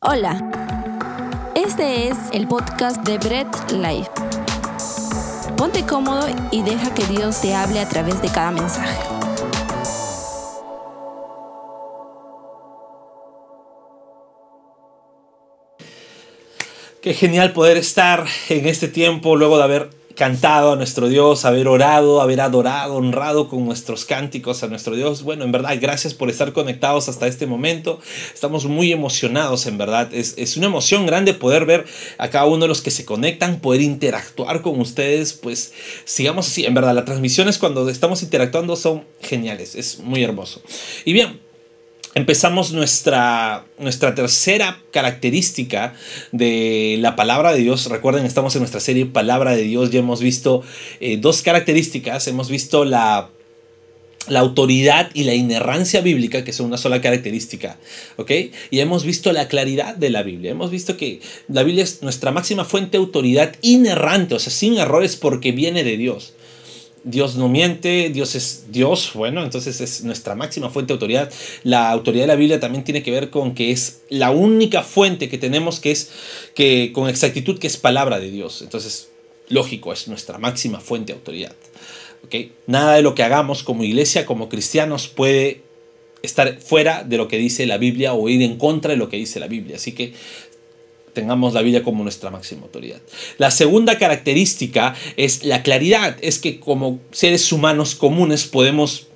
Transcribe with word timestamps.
Hola, 0.00 0.38
este 1.56 2.06
es 2.06 2.16
el 2.32 2.46
podcast 2.46 3.02
de 3.02 3.18
Bread 3.18 3.48
Life. 3.72 4.08
Ponte 5.56 5.84
cómodo 5.84 6.28
y 6.52 6.62
deja 6.62 6.94
que 6.94 7.04
Dios 7.06 7.40
te 7.40 7.52
hable 7.52 7.80
a 7.80 7.88
través 7.88 8.22
de 8.22 8.28
cada 8.28 8.52
mensaje. 8.52 8.96
Qué 17.02 17.12
genial 17.12 17.52
poder 17.52 17.76
estar 17.76 18.24
en 18.50 18.68
este 18.68 18.86
tiempo 18.86 19.34
luego 19.34 19.58
de 19.58 19.64
haber 19.64 19.97
cantado 20.18 20.72
a 20.72 20.76
nuestro 20.76 21.08
Dios, 21.08 21.44
haber 21.44 21.68
orado, 21.68 22.20
haber 22.20 22.40
adorado, 22.40 22.96
honrado 22.96 23.48
con 23.48 23.64
nuestros 23.64 24.04
cánticos 24.04 24.64
a 24.64 24.66
nuestro 24.66 24.96
Dios. 24.96 25.22
Bueno, 25.22 25.44
en 25.44 25.52
verdad, 25.52 25.78
gracias 25.80 26.12
por 26.12 26.28
estar 26.28 26.52
conectados 26.52 27.08
hasta 27.08 27.28
este 27.28 27.46
momento. 27.46 28.00
Estamos 28.34 28.64
muy 28.66 28.90
emocionados, 28.90 29.66
en 29.66 29.78
verdad. 29.78 30.12
Es, 30.12 30.34
es 30.36 30.56
una 30.56 30.66
emoción 30.66 31.06
grande 31.06 31.34
poder 31.34 31.66
ver 31.66 31.86
a 32.18 32.30
cada 32.30 32.46
uno 32.46 32.62
de 32.62 32.68
los 32.68 32.82
que 32.82 32.90
se 32.90 33.04
conectan, 33.04 33.60
poder 33.60 33.80
interactuar 33.80 34.60
con 34.60 34.80
ustedes. 34.80 35.34
Pues 35.34 35.72
sigamos 36.04 36.48
así, 36.48 36.66
en 36.66 36.74
verdad, 36.74 36.96
las 36.96 37.04
transmisiones 37.04 37.56
cuando 37.56 37.88
estamos 37.88 38.20
interactuando 38.24 38.74
son 38.74 39.04
geniales, 39.20 39.76
es 39.76 40.00
muy 40.00 40.24
hermoso. 40.24 40.60
Y 41.04 41.12
bien, 41.12 41.38
empezamos 42.18 42.72
nuestra, 42.72 43.64
nuestra 43.78 44.14
tercera 44.14 44.82
característica 44.90 45.94
de 46.32 46.96
la 47.00 47.14
palabra 47.14 47.52
de 47.52 47.60
Dios. 47.60 47.86
Recuerden, 47.86 48.26
estamos 48.26 48.54
en 48.56 48.60
nuestra 48.60 48.80
serie 48.80 49.06
Palabra 49.06 49.52
de 49.52 49.62
Dios. 49.62 49.90
Ya 49.90 50.00
hemos 50.00 50.20
visto 50.20 50.62
eh, 51.00 51.16
dos 51.16 51.42
características. 51.42 52.26
Hemos 52.26 52.50
visto 52.50 52.84
la, 52.84 53.30
la 54.26 54.40
autoridad 54.40 55.10
y 55.14 55.24
la 55.24 55.34
inerrancia 55.34 56.00
bíblica, 56.00 56.42
que 56.42 56.52
son 56.52 56.66
una 56.66 56.76
sola 56.76 57.00
característica, 57.00 57.78
¿ok? 58.16 58.32
Y 58.70 58.80
hemos 58.80 59.04
visto 59.04 59.32
la 59.32 59.46
claridad 59.46 59.94
de 59.94 60.10
la 60.10 60.24
Biblia. 60.24 60.50
Hemos 60.50 60.72
visto 60.72 60.96
que 60.96 61.20
la 61.46 61.62
Biblia 61.62 61.84
es 61.84 62.02
nuestra 62.02 62.32
máxima 62.32 62.64
fuente 62.64 62.92
de 62.92 62.98
autoridad 62.98 63.54
inerrante, 63.62 64.34
o 64.34 64.38
sea, 64.40 64.52
sin 64.52 64.76
errores 64.76 65.14
porque 65.14 65.52
viene 65.52 65.84
de 65.84 65.96
Dios. 65.96 66.34
Dios 67.10 67.36
no 67.36 67.48
miente, 67.48 68.10
Dios 68.10 68.34
es 68.34 68.66
Dios, 68.70 69.12
bueno, 69.14 69.42
entonces 69.42 69.80
es 69.80 70.04
nuestra 70.04 70.34
máxima 70.34 70.68
fuente 70.68 70.88
de 70.88 70.94
autoridad. 70.94 71.32
La 71.62 71.90
autoridad 71.90 72.24
de 72.24 72.28
la 72.28 72.36
Biblia 72.36 72.60
también 72.60 72.84
tiene 72.84 73.02
que 73.02 73.10
ver 73.10 73.30
con 73.30 73.54
que 73.54 73.70
es 73.70 74.02
la 74.10 74.30
única 74.30 74.82
fuente 74.82 75.28
que 75.28 75.38
tenemos 75.38 75.80
que 75.80 75.90
es 75.90 76.10
que 76.54 76.92
con 76.92 77.08
exactitud 77.08 77.58
que 77.58 77.66
es 77.66 77.76
palabra 77.76 78.20
de 78.20 78.30
Dios. 78.30 78.62
Entonces, 78.62 79.08
lógico, 79.48 79.92
es 79.92 80.08
nuestra 80.08 80.38
máxima 80.38 80.80
fuente 80.80 81.12
de 81.12 81.18
autoridad. 81.18 81.54
¿okay? 82.24 82.52
Nada 82.66 82.94
de 82.94 83.02
lo 83.02 83.14
que 83.14 83.22
hagamos 83.22 83.62
como 83.62 83.84
iglesia, 83.84 84.26
como 84.26 84.48
cristianos, 84.48 85.08
puede 85.08 85.62
estar 86.22 86.60
fuera 86.60 87.04
de 87.04 87.16
lo 87.16 87.28
que 87.28 87.38
dice 87.38 87.66
la 87.66 87.78
Biblia 87.78 88.12
o 88.12 88.28
ir 88.28 88.42
en 88.42 88.56
contra 88.58 88.90
de 88.90 88.96
lo 88.96 89.08
que 89.08 89.16
dice 89.16 89.40
la 89.40 89.46
Biblia. 89.46 89.76
Así 89.76 89.92
que 89.92 90.12
tengamos 91.18 91.52
la 91.52 91.62
Biblia 91.62 91.82
como 91.82 92.04
nuestra 92.04 92.30
máxima 92.30 92.62
autoridad. 92.62 93.00
La 93.38 93.50
segunda 93.50 93.98
característica 93.98 94.94
es 95.16 95.42
la 95.42 95.64
claridad, 95.64 96.16
es 96.20 96.38
que 96.38 96.60
como 96.60 97.00
seres 97.10 97.50
humanos 97.50 97.96
comunes 97.96 98.46
podemos 98.46 99.08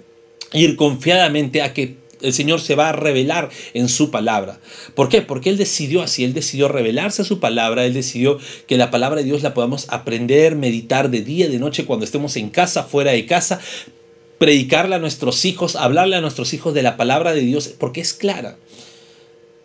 ir 0.53 0.75
confiadamente 0.75 1.63
a 1.63 1.73
que 1.73 2.03
el 2.21 2.33
Señor 2.33 2.61
se 2.61 2.75
va 2.75 2.89
a 2.89 2.93
revelar 2.93 3.51
en 3.73 3.89
su 3.89 4.11
palabra. 4.11 4.59
¿Por 4.97 5.09
qué? 5.09 5.23
Porque 5.23 5.49
Él 5.49 5.57
decidió 5.57 6.03
así, 6.03 6.25
Él 6.25 6.35
decidió 6.35 6.67
revelarse 6.67 7.23
a 7.23 7.25
su 7.25 7.39
palabra, 7.39 7.87
Él 7.87 7.95
decidió 7.95 8.39
que 8.67 8.77
la 8.77 8.91
palabra 8.91 9.21
de 9.21 9.27
Dios 9.27 9.43
la 9.43 9.55
podamos 9.55 9.87
aprender, 9.89 10.57
meditar 10.57 11.09
de 11.09 11.21
día, 11.21 11.49
de 11.49 11.61
noche, 11.61 11.85
cuando 11.85 12.05
estemos 12.05 12.37
en 12.37 12.51
casa, 12.51 12.83
fuera 12.83 13.13
de 13.13 13.27
casa, 13.27 13.61
predicarle 14.39 14.97
a 14.97 14.99
nuestros 14.99 15.45
hijos, 15.45 15.77
hablarle 15.77 16.17
a 16.17 16.21
nuestros 16.21 16.53
hijos 16.53 16.75
de 16.75 16.83
la 16.83 16.97
palabra 16.97 17.33
de 17.33 17.43
Dios, 17.43 17.69
porque 17.79 18.01
es 18.01 18.13
clara. 18.13 18.57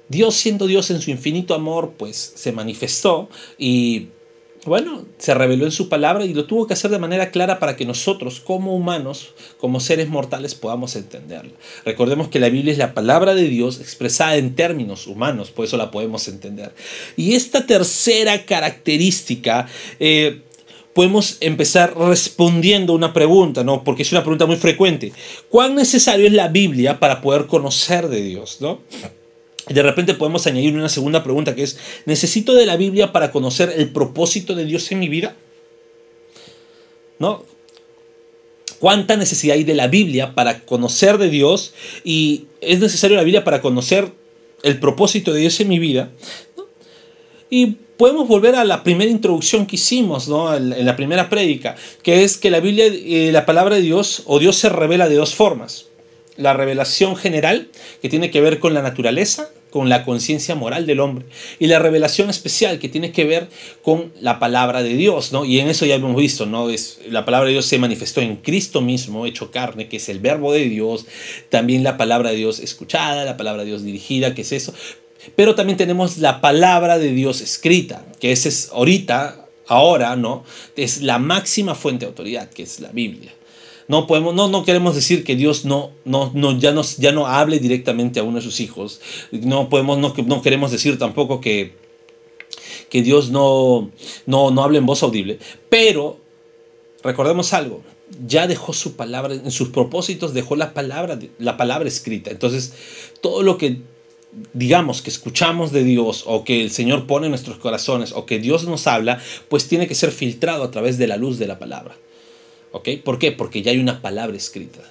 Dios 0.09 0.35
siendo 0.35 0.67
Dios 0.67 0.89
en 0.91 1.01
su 1.01 1.11
infinito 1.11 1.53
amor, 1.53 1.93
pues 1.97 2.33
se 2.35 2.51
manifestó 2.51 3.29
y 3.57 4.07
bueno, 4.67 5.05
se 5.17 5.33
reveló 5.33 5.63
en 5.63 5.71
su 5.71 5.87
palabra 5.87 6.25
y 6.25 6.33
lo 6.33 6.45
tuvo 6.45 6.67
que 6.67 6.73
hacer 6.73 6.91
de 6.91 6.99
manera 6.99 7.31
clara 7.31 7.57
para 7.57 7.77
que 7.77 7.85
nosotros 7.85 8.41
como 8.41 8.75
humanos, 8.75 9.33
como 9.59 9.79
seres 9.79 10.09
mortales, 10.09 10.55
podamos 10.55 10.97
entenderla. 10.97 11.53
Recordemos 11.85 12.27
que 12.27 12.39
la 12.39 12.49
Biblia 12.49 12.73
es 12.73 12.77
la 12.77 12.93
palabra 12.93 13.33
de 13.33 13.47
Dios 13.47 13.79
expresada 13.79 14.35
en 14.35 14.55
términos 14.55 15.07
humanos, 15.07 15.51
por 15.51 15.63
eso 15.63 15.77
la 15.77 15.89
podemos 15.89 16.27
entender. 16.27 16.73
Y 17.15 17.35
esta 17.35 17.65
tercera 17.65 18.45
característica... 18.45 19.67
Eh, 19.99 20.41
podemos 20.93 21.37
empezar 21.41 21.95
respondiendo 21.95 22.91
una 22.91 23.13
pregunta, 23.13 23.63
¿no? 23.63 23.83
Porque 23.83 24.01
es 24.01 24.11
una 24.11 24.21
pregunta 24.21 24.47
muy 24.47 24.55
frecuente. 24.55 25.13
¿Cuán 25.47 25.75
necesario 25.75 26.25
es 26.25 26.33
la 26.33 26.47
Biblia 26.47 26.99
para 26.99 27.21
poder 27.21 27.45
conocer 27.45 28.07
de 28.07 28.23
Dios, 28.23 28.57
¿no? 28.61 28.81
De 29.69 29.83
repente 29.83 30.13
podemos 30.13 30.47
añadir 30.47 30.73
una 30.75 30.89
segunda 30.89 31.23
pregunta 31.23 31.55
que 31.55 31.63
es, 31.63 31.77
¿necesito 32.05 32.53
de 32.53 32.65
la 32.65 32.77
Biblia 32.77 33.11
para 33.11 33.31
conocer 33.31 33.73
el 33.75 33.89
propósito 33.89 34.55
de 34.55 34.65
Dios 34.65 34.91
en 34.91 34.99
mi 34.99 35.09
vida? 35.09 35.35
¿No? 37.19 37.43
¿Cuánta 38.79 39.17
necesidad 39.17 39.55
hay 39.55 39.63
de 39.63 39.73
la 39.73 39.87
Biblia 39.87 40.35
para 40.35 40.61
conocer 40.61 41.17
de 41.17 41.29
Dios? 41.29 41.73
Y 42.03 42.45
es 42.61 42.79
necesario 42.79 43.17
la 43.17 43.23
Biblia 43.23 43.43
para 43.43 43.61
conocer 43.61 44.11
el 44.63 44.79
propósito 44.79 45.33
de 45.33 45.41
Dios 45.41 45.59
en 45.59 45.67
mi 45.67 45.79
vida. 45.79 46.11
Y 47.49 47.77
podemos 47.97 48.27
volver 48.27 48.55
a 48.55 48.63
la 48.63 48.83
primera 48.83 49.09
introducción 49.09 49.65
que 49.65 49.77
hicimos, 49.77 50.27
¿no? 50.27 50.55
en 50.55 50.85
la 50.85 50.95
primera 50.95 51.29
prédica, 51.29 51.75
que 52.03 52.23
es 52.23 52.37
que 52.37 52.51
la 52.51 52.59
Biblia, 52.59 52.85
eh, 52.85 53.31
la 53.31 53.45
palabra 53.45 53.75
de 53.75 53.81
Dios, 53.81 54.23
o 54.25 54.39
Dios 54.39 54.55
se 54.57 54.69
revela 54.69 55.09
de 55.09 55.15
dos 55.15 55.33
formas. 55.33 55.87
La 56.35 56.53
revelación 56.53 57.15
general, 57.15 57.69
que 58.01 58.09
tiene 58.09 58.29
que 58.29 58.41
ver 58.41 58.59
con 58.59 58.75
la 58.75 58.83
naturaleza, 58.83 59.49
con 59.69 59.89
la 59.89 60.03
conciencia 60.03 60.55
moral 60.55 60.85
del 60.85 60.99
hombre. 60.99 61.25
Y 61.59 61.67
la 61.67 61.79
revelación 61.79 62.29
especial 62.29 62.79
que 62.79 62.89
tiene 62.89 63.11
que 63.11 63.25
ver 63.25 63.49
con 63.81 64.13
la 64.21 64.39
palabra 64.39 64.83
de 64.83 64.95
Dios, 64.95 65.31
¿no? 65.31 65.45
Y 65.45 65.59
en 65.59 65.67
eso 65.67 65.85
ya 65.85 65.95
hemos 65.95 66.15
visto, 66.15 66.45
¿no? 66.45 66.69
Es, 66.69 66.99
la 67.09 67.25
palabra 67.25 67.47
de 67.47 67.53
Dios 67.53 67.65
se 67.65 67.79
manifestó 67.79 68.21
en 68.21 68.37
Cristo 68.37 68.81
mismo, 68.81 69.25
hecho 69.25 69.51
carne, 69.51 69.87
que 69.87 69.97
es 69.97 70.09
el 70.09 70.19
verbo 70.19 70.53
de 70.53 70.65
Dios. 70.65 71.05
También 71.49 71.83
la 71.83 71.97
palabra 71.97 72.31
de 72.31 72.37
Dios 72.37 72.59
escuchada, 72.59 73.25
la 73.25 73.37
palabra 73.37 73.63
de 73.63 73.69
Dios 73.69 73.83
dirigida, 73.83 74.33
que 74.33 74.41
es 74.41 74.51
eso. 74.51 74.73
Pero 75.35 75.55
también 75.55 75.77
tenemos 75.77 76.17
la 76.17 76.41
palabra 76.41 76.97
de 76.97 77.11
Dios 77.11 77.41
escrita, 77.41 78.05
que 78.19 78.31
esa 78.31 78.49
es 78.49 78.69
ahorita, 78.71 79.47
ahora, 79.67 80.15
¿no? 80.15 80.43
Es 80.75 81.01
la 81.01 81.19
máxima 81.19 81.75
fuente 81.75 82.05
de 82.05 82.09
autoridad, 82.09 82.49
que 82.49 82.63
es 82.63 82.79
la 82.79 82.89
Biblia. 82.91 83.36
No, 83.87 84.05
podemos, 84.05 84.35
no, 84.35 84.49
no 84.49 84.65
queremos 84.65 84.95
decir 84.95 85.23
que 85.23 85.35
Dios 85.35 85.63
no, 85.63 85.91
no, 86.03 86.31
no, 86.33 86.57
ya, 86.59 86.75
ya 86.97 87.11
no 87.11 87.25
hable 87.25 87.59
directamente 87.59 88.19
a 88.19 88.23
uno 88.23 88.37
de 88.37 88.43
sus 88.43 88.59
hijos. 88.59 88.99
No, 89.31 89.69
podemos, 89.69 89.97
no, 89.97 90.13
no 90.25 90.41
queremos 90.41 90.71
decir 90.71 90.97
tampoco 90.97 91.39
que, 91.39 91.73
que 92.89 93.01
Dios 93.01 93.29
no, 93.29 93.89
no, 94.25 94.51
no 94.51 94.63
hable 94.63 94.79
en 94.79 94.85
voz 94.85 95.03
audible. 95.03 95.39
Pero 95.69 96.19
recordemos 97.01 97.53
algo, 97.53 97.81
ya 98.25 98.47
dejó 98.47 98.73
su 98.73 98.97
palabra, 98.97 99.33
en 99.33 99.51
sus 99.51 99.69
propósitos 99.69 100.33
dejó 100.33 100.57
la 100.57 100.73
palabra, 100.73 101.17
la 101.39 101.55
palabra 101.55 101.87
escrita. 101.87 102.29
Entonces, 102.29 102.73
todo 103.21 103.41
lo 103.41 103.57
que 103.57 103.81
digamos 104.53 105.01
que 105.01 105.09
escuchamos 105.09 105.71
de 105.71 105.83
Dios 105.83 106.23
o 106.27 106.43
que 106.43 106.61
el 106.61 106.71
Señor 106.71 107.07
pone 107.07 107.27
en 107.27 107.31
nuestros 107.31 107.57
corazones 107.57 108.11
o 108.11 108.25
que 108.25 108.39
Dios 108.39 108.65
nos 108.65 108.85
habla, 108.87 109.21
pues 109.47 109.67
tiene 109.67 109.87
que 109.87 109.95
ser 109.95 110.11
filtrado 110.11 110.63
a 110.63 110.71
través 110.71 110.97
de 110.97 111.07
la 111.07 111.17
luz 111.17 111.39
de 111.39 111.47
la 111.47 111.57
palabra. 111.57 111.95
¿Ok? 112.71 112.89
¿Por 113.03 113.19
qué? 113.19 113.31
Porque 113.31 113.61
ya 113.61 113.71
hay 113.71 113.79
una 113.79 114.01
palabra 114.01 114.35
escrita. 114.37 114.81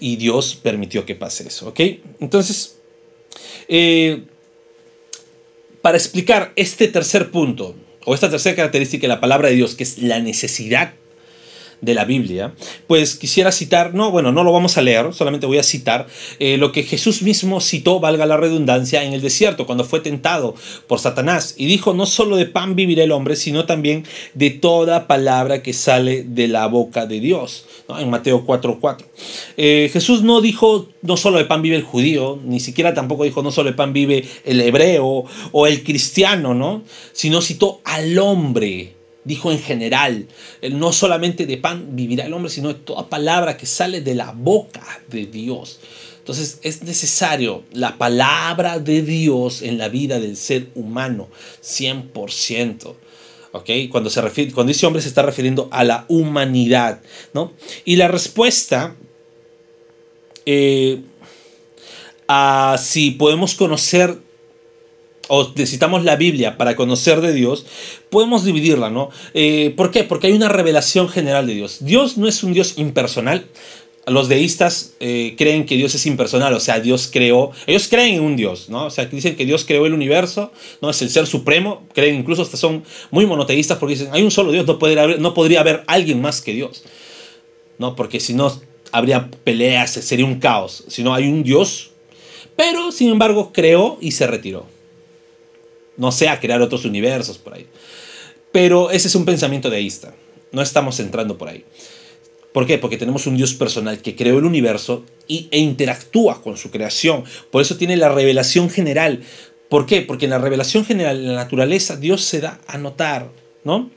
Y 0.00 0.16
Dios 0.16 0.54
permitió 0.54 1.04
que 1.06 1.14
pase 1.14 1.48
eso. 1.48 1.68
¿Ok? 1.68 1.80
Entonces, 2.20 2.78
eh, 3.68 4.22
para 5.80 5.96
explicar 5.96 6.52
este 6.56 6.88
tercer 6.88 7.30
punto, 7.30 7.74
o 8.04 8.14
esta 8.14 8.30
tercera 8.30 8.56
característica 8.56 9.02
de 9.02 9.08
la 9.08 9.20
palabra 9.20 9.48
de 9.48 9.56
Dios, 9.56 9.74
que 9.74 9.84
es 9.84 9.98
la 9.98 10.20
necesidad 10.20 10.94
de 11.82 11.94
la 11.94 12.04
Biblia, 12.04 12.54
pues 12.86 13.16
quisiera 13.16 13.52
citar, 13.52 13.92
no, 13.92 14.10
bueno, 14.12 14.32
no 14.32 14.44
lo 14.44 14.52
vamos 14.52 14.78
a 14.78 14.82
leer, 14.82 15.12
solamente 15.12 15.46
voy 15.46 15.58
a 15.58 15.64
citar 15.64 16.06
eh, 16.38 16.56
lo 16.56 16.70
que 16.70 16.84
Jesús 16.84 17.22
mismo 17.22 17.60
citó, 17.60 17.98
valga 17.98 18.24
la 18.24 18.36
redundancia, 18.36 19.02
en 19.02 19.12
el 19.12 19.20
desierto, 19.20 19.66
cuando 19.66 19.84
fue 19.84 19.98
tentado 19.98 20.54
por 20.86 21.00
Satanás, 21.00 21.56
y 21.58 21.66
dijo, 21.66 21.92
no 21.92 22.06
solo 22.06 22.36
de 22.36 22.46
pan 22.46 22.76
vivirá 22.76 23.02
el 23.02 23.10
hombre, 23.10 23.34
sino 23.34 23.66
también 23.66 24.04
de 24.34 24.50
toda 24.50 25.08
palabra 25.08 25.62
que 25.62 25.72
sale 25.72 26.22
de 26.22 26.46
la 26.46 26.66
boca 26.66 27.06
de 27.06 27.18
Dios, 27.18 27.66
en 27.98 28.08
Mateo 28.08 28.46
4.4. 28.46 29.04
Eh, 29.56 29.90
Jesús 29.92 30.22
no 30.22 30.40
dijo, 30.40 30.88
no 31.02 31.16
solo 31.16 31.38
de 31.38 31.46
pan 31.46 31.62
vive 31.62 31.74
el 31.74 31.82
judío, 31.82 32.38
ni 32.44 32.60
siquiera 32.60 32.94
tampoco 32.94 33.24
dijo, 33.24 33.42
no 33.42 33.50
solo 33.50 33.70
de 33.70 33.76
pan 33.76 33.92
vive 33.92 34.24
el 34.44 34.60
hebreo 34.60 35.24
o 35.50 35.66
el 35.66 35.82
cristiano, 35.82 36.54
¿no? 36.54 36.84
Sino 37.12 37.42
citó 37.42 37.80
al 37.84 38.16
hombre 38.20 39.01
dijo 39.24 39.52
en 39.52 39.58
general, 39.58 40.26
no 40.70 40.92
solamente 40.92 41.46
de 41.46 41.56
pan 41.56 41.94
vivirá 41.96 42.26
el 42.26 42.32
hombre, 42.32 42.50
sino 42.50 42.68
de 42.68 42.74
toda 42.74 43.08
palabra 43.08 43.56
que 43.56 43.66
sale 43.66 44.00
de 44.00 44.14
la 44.14 44.32
boca 44.32 44.84
de 45.08 45.26
Dios. 45.26 45.80
Entonces 46.18 46.58
es 46.62 46.82
necesario 46.82 47.64
la 47.72 47.98
palabra 47.98 48.78
de 48.78 49.02
Dios 49.02 49.62
en 49.62 49.78
la 49.78 49.88
vida 49.88 50.20
del 50.20 50.36
ser 50.36 50.68
humano, 50.74 51.28
100%. 51.62 52.94
¿ok? 53.52 53.70
Cuando, 53.90 54.10
se 54.10 54.20
refiere, 54.20 54.52
cuando 54.52 54.68
dice 54.68 54.86
hombre 54.86 55.02
se 55.02 55.08
está 55.08 55.22
refiriendo 55.22 55.68
a 55.70 55.84
la 55.84 56.04
humanidad, 56.08 57.00
¿no? 57.34 57.52
Y 57.84 57.96
la 57.96 58.08
respuesta 58.08 58.96
eh, 60.46 61.00
a 62.28 62.76
si 62.78 63.12
podemos 63.12 63.54
conocer 63.54 64.18
o 65.34 65.50
necesitamos 65.56 66.04
la 66.04 66.16
Biblia 66.16 66.58
para 66.58 66.76
conocer 66.76 67.22
de 67.22 67.32
Dios, 67.32 67.64
podemos 68.10 68.44
dividirla, 68.44 68.90
¿no? 68.90 69.08
Eh, 69.32 69.72
¿Por 69.78 69.90
qué? 69.90 70.04
Porque 70.04 70.26
hay 70.26 70.34
una 70.34 70.50
revelación 70.50 71.08
general 71.08 71.46
de 71.46 71.54
Dios. 71.54 71.78
Dios 71.80 72.18
no 72.18 72.28
es 72.28 72.42
un 72.42 72.52
Dios 72.52 72.74
impersonal. 72.76 73.46
Los 74.06 74.28
deístas 74.28 74.92
eh, 75.00 75.34
creen 75.38 75.64
que 75.64 75.78
Dios 75.78 75.94
es 75.94 76.04
impersonal, 76.04 76.52
o 76.52 76.60
sea, 76.60 76.80
Dios 76.80 77.08
creó, 77.10 77.50
ellos 77.66 77.88
creen 77.88 78.16
en 78.16 78.20
un 78.20 78.36
Dios, 78.36 78.68
¿no? 78.68 78.84
O 78.84 78.90
sea, 78.90 79.06
dicen 79.06 79.34
que 79.34 79.46
Dios 79.46 79.64
creó 79.64 79.86
el 79.86 79.94
universo, 79.94 80.52
¿no? 80.82 80.90
Es 80.90 81.00
el 81.00 81.08
ser 81.08 81.26
supremo, 81.26 81.82
creen 81.94 82.16
incluso 82.16 82.42
hasta 82.42 82.58
son 82.58 82.84
muy 83.10 83.24
monoteístas 83.24 83.78
porque 83.78 83.94
dicen, 83.94 84.10
hay 84.12 84.22
un 84.22 84.30
solo 84.30 84.52
Dios, 84.52 84.66
no 84.66 84.78
podría 84.78 85.04
haber, 85.04 85.18
no 85.18 85.32
podría 85.32 85.60
haber 85.60 85.82
alguien 85.86 86.20
más 86.20 86.42
que 86.42 86.52
Dios, 86.52 86.84
¿no? 87.78 87.96
Porque 87.96 88.20
si 88.20 88.34
no, 88.34 88.52
habría 88.90 89.30
peleas, 89.44 89.92
sería 89.92 90.26
un 90.26 90.40
caos, 90.40 90.84
si 90.88 91.02
no 91.02 91.14
hay 91.14 91.26
un 91.26 91.42
Dios, 91.42 91.92
pero 92.54 92.92
sin 92.92 93.08
embargo 93.08 93.50
creó 93.54 93.96
y 93.98 94.10
se 94.10 94.26
retiró 94.26 94.71
no 96.02 96.10
sea 96.10 96.40
crear 96.40 96.60
otros 96.60 96.84
universos 96.84 97.38
por 97.38 97.54
ahí. 97.54 97.66
Pero 98.50 98.90
ese 98.90 99.06
es 99.06 99.14
un 99.14 99.24
pensamiento 99.24 99.70
deísta. 99.70 100.12
No 100.50 100.60
estamos 100.60 100.98
entrando 100.98 101.38
por 101.38 101.48
ahí. 101.48 101.64
¿Por 102.52 102.66
qué? 102.66 102.76
Porque 102.76 102.96
tenemos 102.96 103.28
un 103.28 103.36
Dios 103.36 103.54
personal 103.54 104.02
que 104.02 104.16
creó 104.16 104.38
el 104.38 104.44
universo 104.44 105.04
y, 105.28 105.46
e 105.52 105.60
interactúa 105.60 106.42
con 106.42 106.56
su 106.56 106.72
creación. 106.72 107.22
Por 107.52 107.62
eso 107.62 107.76
tiene 107.76 107.96
la 107.96 108.08
revelación 108.08 108.68
general. 108.68 109.22
¿Por 109.68 109.86
qué? 109.86 110.02
Porque 110.02 110.26
en 110.26 110.32
la 110.32 110.38
revelación 110.38 110.84
general, 110.84 111.18
en 111.18 111.28
la 111.28 111.34
naturaleza, 111.34 111.96
Dios 111.96 112.22
se 112.22 112.40
da 112.40 112.60
a 112.66 112.78
notar, 112.78 113.30
¿no? 113.62 113.88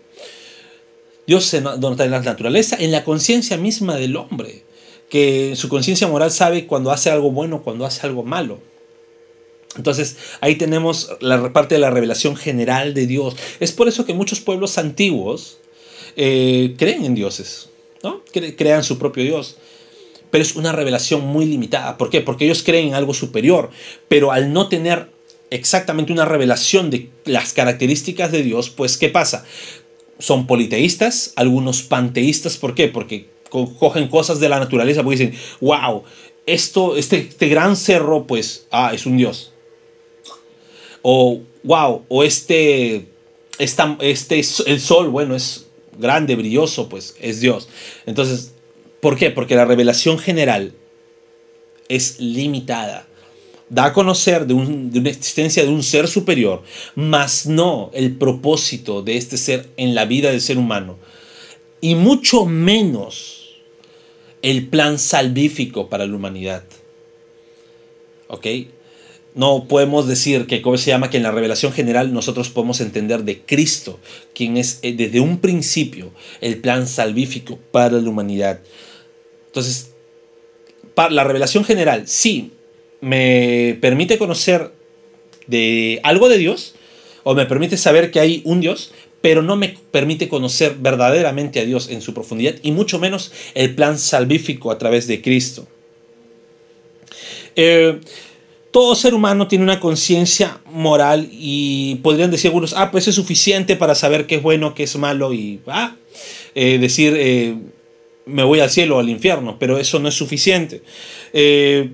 Dios 1.25 1.45
se 1.45 1.59
nota 1.59 2.05
en 2.05 2.11
la 2.11 2.21
naturaleza, 2.21 2.77
en 2.79 2.91
la 2.91 3.03
conciencia 3.03 3.57
misma 3.57 3.95
del 3.95 4.15
hombre, 4.15 4.63
que 5.09 5.55
su 5.55 5.69
conciencia 5.69 6.07
moral 6.07 6.29
sabe 6.29 6.67
cuando 6.67 6.91
hace 6.91 7.09
algo 7.09 7.31
bueno, 7.31 7.63
cuando 7.63 7.83
hace 7.83 8.05
algo 8.05 8.21
malo. 8.21 8.59
Entonces 9.77 10.17
ahí 10.41 10.55
tenemos 10.55 11.09
la 11.19 11.51
parte 11.53 11.75
de 11.75 11.81
la 11.81 11.89
revelación 11.89 12.35
general 12.35 12.93
de 12.93 13.07
Dios. 13.07 13.35
Es 13.59 13.71
por 13.71 13.87
eso 13.87 14.05
que 14.05 14.13
muchos 14.13 14.39
pueblos 14.39 14.77
antiguos 14.77 15.57
eh, 16.15 16.75
creen 16.77 17.05
en 17.05 17.15
dioses, 17.15 17.69
¿no? 18.03 18.21
crean 18.57 18.83
su 18.83 18.97
propio 18.97 19.23
Dios. 19.23 19.57
Pero 20.31 20.41
es 20.41 20.55
una 20.55 20.71
revelación 20.71 21.21
muy 21.21 21.45
limitada. 21.45 21.97
¿Por 21.97 22.09
qué? 22.09 22.21
Porque 22.21 22.45
ellos 22.45 22.63
creen 22.63 22.89
en 22.89 22.93
algo 22.93 23.13
superior. 23.13 23.69
Pero 24.07 24.31
al 24.31 24.51
no 24.51 24.67
tener 24.67 25.09
exactamente 25.49 26.11
una 26.11 26.25
revelación 26.25 26.89
de 26.89 27.09
las 27.25 27.53
características 27.53 28.31
de 28.31 28.43
Dios, 28.43 28.69
pues 28.69 28.97
¿qué 28.97 29.09
pasa? 29.09 29.45
Son 30.19 30.47
politeístas, 30.47 31.33
algunos 31.35 31.83
panteístas. 31.83 32.57
¿Por 32.57 32.75
qué? 32.75 32.87
Porque 32.87 33.29
cogen 33.49 34.09
cosas 34.09 34.39
de 34.39 34.49
la 34.49 34.59
naturaleza 34.59 35.03
porque 35.03 35.17
dicen, 35.17 35.39
wow, 35.61 36.03
esto, 36.45 36.97
este, 36.97 37.17
este 37.19 37.47
gran 37.47 37.77
cerro, 37.77 38.27
pues, 38.27 38.67
ah, 38.71 38.91
es 38.93 39.05
un 39.05 39.17
dios 39.17 39.53
o 41.07 41.39
wow, 41.63 42.03
o 42.07 42.23
este, 42.23 43.05
esta, 43.59 43.95
este, 44.01 44.41
el 44.65 44.79
sol, 44.79 45.09
bueno, 45.09 45.35
es 45.35 45.67
grande, 45.99 46.35
brilloso, 46.35 46.89
pues 46.89 47.15
es 47.21 47.41
Dios. 47.41 47.69
Entonces, 48.07 48.55
¿por 49.01 49.15
qué? 49.15 49.29
Porque 49.29 49.55
la 49.55 49.65
revelación 49.65 50.17
general 50.17 50.73
es 51.89 52.19
limitada. 52.19 53.05
Da 53.69 53.85
a 53.85 53.93
conocer 53.93 54.47
de, 54.47 54.55
de, 54.55 54.99
una 54.99 55.09
existencia 55.11 55.61
de 55.61 55.69
un 55.69 55.83
ser 55.83 56.07
superior, 56.07 56.63
mas 56.95 57.45
no 57.45 57.91
el 57.93 58.15
propósito 58.15 59.03
de 59.03 59.17
este 59.17 59.37
ser 59.37 59.69
en 59.77 59.93
la 59.93 60.05
vida 60.05 60.31
del 60.31 60.41
ser 60.41 60.57
humano. 60.57 60.97
Y 61.81 61.93
mucho 61.93 62.47
menos 62.47 63.59
el 64.41 64.69
plan 64.69 64.97
salvífico 64.97 65.87
para 65.87 66.07
la 66.07 66.15
humanidad. 66.15 66.63
¿Ok? 68.27 68.47
No 69.35 69.65
podemos 69.67 70.07
decir 70.07 70.47
que, 70.47 70.61
¿cómo 70.61 70.77
se 70.77 70.91
llama? 70.91 71.09
Que 71.09 71.17
en 71.17 71.23
la 71.23 71.31
revelación 71.31 71.73
general 71.73 72.13
nosotros 72.13 72.49
podemos 72.49 72.79
entender 72.79 73.23
de 73.23 73.41
Cristo, 73.41 73.99
quien 74.33 74.55
es 74.55 74.79
eh, 74.81 74.93
desde 74.93 75.19
un 75.19 75.39
principio 75.39 76.11
el 76.39 76.57
plan 76.57 76.87
salvífico 76.87 77.59
para 77.71 77.99
la 77.99 78.09
humanidad. 78.09 78.61
Entonces, 79.47 79.91
la 81.09 81.23
revelación 81.25 81.65
general, 81.65 82.07
sí, 82.07 82.53
me 83.01 83.77
permite 83.81 84.17
conocer 84.17 84.71
de 85.47 85.99
algo 86.03 86.29
de 86.29 86.37
Dios, 86.37 86.75
o 87.23 87.35
me 87.35 87.45
permite 87.45 87.75
saber 87.75 88.11
que 88.11 88.21
hay 88.21 88.41
un 88.45 88.61
Dios, 88.61 88.93
pero 89.21 89.41
no 89.41 89.57
me 89.57 89.77
permite 89.91 90.29
conocer 90.29 90.75
verdaderamente 90.79 91.59
a 91.59 91.65
Dios 91.65 91.89
en 91.89 92.01
su 92.01 92.13
profundidad, 92.13 92.55
y 92.63 92.71
mucho 92.71 92.99
menos 92.99 93.33
el 93.53 93.75
plan 93.75 93.99
salvífico 93.99 94.71
a 94.71 94.77
través 94.77 95.07
de 95.07 95.21
Cristo. 95.21 95.67
Eh, 97.57 97.99
todo 98.75 98.93
ser 98.93 99.13
humano 99.13 99.47
tiene 99.47 99.63
una 99.63 99.79
conciencia 99.79 100.59
moral 100.65 101.29
y 101.31 101.95
podrían 102.03 102.29
decir 102.29 102.49
algunos, 102.49 102.73
ah, 102.73 102.91
pues 102.91 103.07
es 103.07 103.15
suficiente 103.15 103.77
para 103.77 103.95
saber 103.95 104.27
qué 104.27 104.35
es 104.35 104.41
bueno, 104.43 104.73
qué 104.75 104.83
es 104.83 104.97
malo 104.97 105.31
y 105.33 105.61
ah, 105.67 105.95
eh, 106.55 106.77
decir, 106.77 107.15
eh, 107.15 107.55
me 108.25 108.43
voy 108.43 108.59
al 108.59 108.69
cielo 108.69 108.97
o 108.97 108.99
al 108.99 109.07
infierno, 109.07 109.55
pero 109.59 109.77
eso 109.77 109.99
no 109.99 110.09
es 110.09 110.15
suficiente. 110.15 110.81
Eh, 111.31 111.91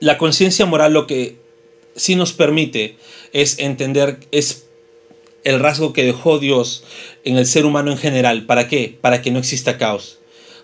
la 0.00 0.18
conciencia 0.18 0.66
moral 0.66 0.92
lo 0.92 1.06
que 1.06 1.36
sí 1.96 2.14
nos 2.14 2.34
permite 2.34 2.96
es 3.32 3.58
entender, 3.58 4.18
es 4.32 4.66
el 5.44 5.60
rasgo 5.60 5.94
que 5.94 6.04
dejó 6.04 6.38
Dios 6.38 6.84
en 7.24 7.38
el 7.38 7.46
ser 7.46 7.64
humano 7.64 7.90
en 7.90 7.96
general. 7.96 8.44
¿Para 8.44 8.68
qué? 8.68 8.98
Para 9.00 9.22
que 9.22 9.30
no 9.30 9.38
exista 9.38 9.78
caos. 9.78 10.19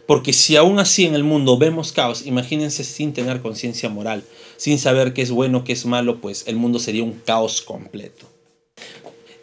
Porque 0.06 0.32
si 0.32 0.56
aún 0.56 0.79
así 0.79 1.05
en 1.05 1.14
el 1.14 1.25
mundo 1.25 1.58
vemos 1.58 1.93
caos, 1.93 2.26
imagínense 2.26 2.85
sin 2.85 3.12
tener 3.12 3.43
conciencia 3.43 3.88
moral, 3.88 4.23
sin 4.56 4.79
saber 4.79 5.12
qué 5.12 5.23
es 5.23 5.31
bueno, 5.31 5.64
qué 5.64 5.73
es 5.73 5.85
malo, 5.85 6.20
pues 6.20 6.44
el 6.47 6.56
mundo 6.56 6.79
sería 6.79 7.03
un 7.03 7.20
caos 7.25 7.61
completo. 7.61 8.26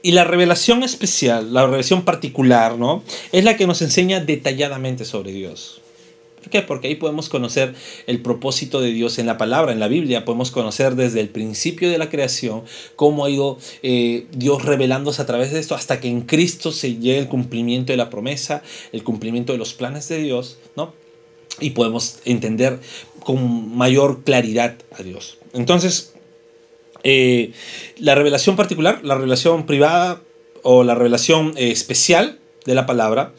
Y 0.01 0.12
la 0.12 0.24
revelación 0.24 0.83
especial, 0.83 1.54
la 1.54 1.65
revelación 1.65 2.04
particular, 2.04 2.77
¿no? 2.77 3.04
Es 3.31 3.44
la 3.44 3.56
que 3.56 3.68
nos 3.68 3.81
enseña 3.81 4.19
detalladamente 4.19 5.06
sobre 5.06 5.31
Dios. 5.31 5.82
¿Por 6.44 6.50
qué? 6.50 6.62
Porque 6.62 6.90
ahí 6.90 6.95
podemos 6.95 7.30
conocer 7.30 7.74
el 8.06 8.22
propósito 8.22 8.81
de 8.81 8.92
Dios 8.92 9.18
en 9.18 9.28
la 9.28 9.38
palabra, 9.38 9.72
en 9.72 9.80
la 9.80 9.88
Biblia. 9.88 10.25
Podemos 10.25 10.51
conocer 10.51 10.95
desde 10.95 11.22
el 11.22 11.30
principio 11.30 11.90
de 11.90 11.98
la 11.98 12.10
creación 12.10 12.63
cómo 12.98 13.24
ha 13.24 13.30
ido 13.30 13.57
eh, 13.81 14.28
Dios 14.34 14.66
revelándose 14.66 15.22
a 15.22 15.25
través 15.25 15.54
de 15.54 15.60
esto 15.60 15.74
hasta 15.74 16.01
que 16.01 16.10
en 16.10 16.22
Cristo 16.22 16.74
se 16.74 16.95
llegue 16.95 17.19
el 17.19 17.30
cumplimiento 17.30 17.94
de 17.94 17.98
la 17.98 18.10
promesa, 18.10 18.62
el 18.92 19.04
cumplimiento 19.04 19.54
de 19.54 19.57
los 19.57 19.74
planes 19.74 20.10
de 20.10 20.18
Dios, 20.18 20.57
¿no? 20.75 20.94
Y 21.62 21.69
podemos 21.69 22.18
entender 22.25 22.80
con 23.22 23.78
mayor 23.78 24.24
claridad 24.25 24.75
a 25.00 25.01
Dios. 25.01 25.38
Entonces, 25.54 26.13
eh, 27.04 27.54
la 28.00 28.16
revelación 28.16 28.57
particular, 28.57 29.00
la 29.02 29.16
revelación 29.16 29.66
privada 29.66 30.21
o 30.62 30.83
la 30.83 30.94
revelación 30.94 31.54
eh, 31.56 31.71
especial 31.71 32.40
de 32.66 32.76
la 32.76 32.85
palabra, 32.85 33.31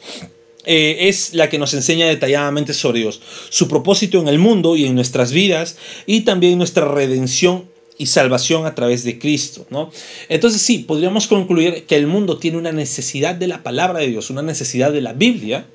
eh, 0.65 1.07
es 1.07 1.33
la 1.33 1.49
que 1.49 1.59
nos 1.59 1.73
enseña 1.73 2.07
detalladamente 2.07 2.73
sobre 2.73 2.99
Dios, 2.99 3.21
su 3.49 3.67
propósito 3.67 4.19
en 4.19 4.27
el 4.27 4.39
mundo 4.39 4.75
y 4.75 4.85
en 4.85 4.95
nuestras 4.95 5.31
vidas 5.31 5.77
y 6.05 6.21
también 6.21 6.57
nuestra 6.57 6.85
redención 6.85 7.65
y 7.97 8.07
salvación 8.07 8.65
a 8.65 8.75
través 8.75 9.03
de 9.03 9.19
Cristo, 9.19 9.65
¿no? 9.69 9.89
Entonces 10.27 10.61
sí, 10.61 10.79
podríamos 10.79 11.27
concluir 11.27 11.85
que 11.85 11.95
el 11.95 12.07
mundo 12.07 12.37
tiene 12.37 12.57
una 12.57 12.71
necesidad 12.71 13.35
de 13.35 13.47
la 13.47 13.63
palabra 13.63 13.99
de 13.99 14.07
Dios, 14.07 14.29
una 14.29 14.41
necesidad 14.41 14.91
de 14.91 15.01
la 15.01 15.13
Biblia 15.13 15.65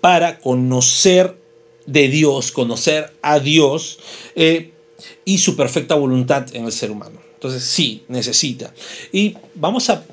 para 0.00 0.38
conocer 0.38 1.36
de 1.86 2.08
Dios, 2.08 2.50
conocer 2.50 3.12
a 3.22 3.38
Dios 3.38 3.98
eh, 4.34 4.72
y 5.24 5.38
su 5.38 5.56
perfecta 5.56 5.94
voluntad 5.94 6.46
en 6.54 6.64
el 6.64 6.72
ser 6.72 6.90
humano. 6.90 7.20
Entonces 7.34 7.64
sí, 7.64 8.02
necesita. 8.08 8.74
Y 9.12 9.34
vamos 9.54 9.88
a 9.88 10.04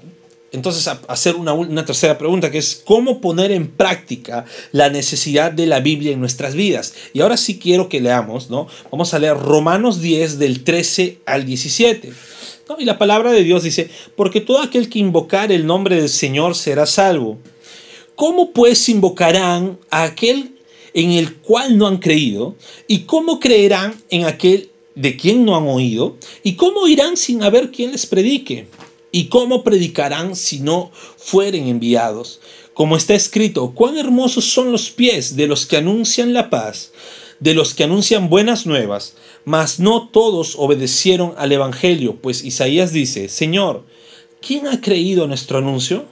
entonces 0.51 0.87
hacer 1.07 1.35
una, 1.35 1.53
una, 1.53 1.85
tercera 1.85 2.17
pregunta 2.17 2.49
que 2.49 2.57
es 2.57 2.81
cómo 2.85 3.19
poner 3.19 3.51
en 3.51 3.67
práctica 3.67 4.45
la 4.71 4.89
necesidad 4.89 5.51
de 5.51 5.65
la 5.65 5.81
Biblia 5.81 6.13
en 6.13 6.19
nuestras 6.19 6.55
vidas. 6.55 6.93
Y 7.13 7.21
ahora 7.21 7.37
sí 7.37 7.59
quiero 7.59 7.89
que 7.89 7.99
leamos, 7.99 8.49
¿no? 8.49 8.67
Vamos 8.91 9.13
a 9.13 9.19
leer 9.19 9.37
Romanos 9.37 10.01
10 10.01 10.39
del 10.39 10.63
13 10.63 11.19
al 11.25 11.45
17. 11.45 12.13
Y 12.79 12.85
la 12.85 12.97
palabra 12.97 13.31
de 13.31 13.43
Dios 13.43 13.63
dice, 13.63 13.89
porque 14.15 14.41
todo 14.41 14.61
aquel 14.61 14.89
que 14.89 14.99
invocar 14.99 15.51
el 15.51 15.65
nombre 15.65 15.95
del 15.95 16.09
Señor 16.09 16.55
será 16.55 16.85
salvo. 16.85 17.37
¿Cómo 18.15 18.51
pues 18.51 18.89
invocarán 18.89 19.77
a 19.89 20.03
aquel 20.03 20.55
en 20.93 21.11
el 21.11 21.35
cual 21.35 21.77
no 21.77 21.87
han 21.87 21.97
creído? 21.97 22.55
¿Y 22.87 23.01
cómo 23.01 23.39
creerán 23.39 23.95
en 24.09 24.25
aquel 24.25 24.69
de 24.95 25.15
quien 25.15 25.45
no 25.45 25.55
han 25.55 25.67
oído? 25.67 26.17
¿Y 26.43 26.53
cómo 26.53 26.87
irán 26.87 27.15
sin 27.15 27.41
haber 27.43 27.71
quien 27.71 27.91
les 27.91 28.05
predique? 28.05 28.67
¿Y 29.11 29.27
cómo 29.27 29.63
predicarán 29.63 30.35
si 30.35 30.59
no 30.59 30.91
fueren 31.17 31.67
enviados? 31.67 32.41
Como 32.73 32.97
está 32.97 33.15
escrito, 33.15 33.71
cuán 33.73 33.97
hermosos 33.97 34.45
son 34.45 34.71
los 34.71 34.89
pies 34.89 35.35
de 35.35 35.47
los 35.47 35.65
que 35.65 35.77
anuncian 35.77 36.33
la 36.33 36.49
paz, 36.49 36.91
de 37.39 37.53
los 37.53 37.73
que 37.73 37.83
anuncian 37.83 38.29
buenas 38.29 38.65
nuevas, 38.65 39.15
mas 39.45 39.79
no 39.79 40.09
todos 40.09 40.55
obedecieron 40.57 41.33
al 41.37 41.51
Evangelio, 41.51 42.17
pues 42.21 42.43
Isaías 42.43 42.91
dice, 42.91 43.29
Señor, 43.29 43.83
¿quién 44.41 44.67
ha 44.67 44.81
creído 44.81 45.27
nuestro 45.27 45.59
anuncio? 45.59 46.05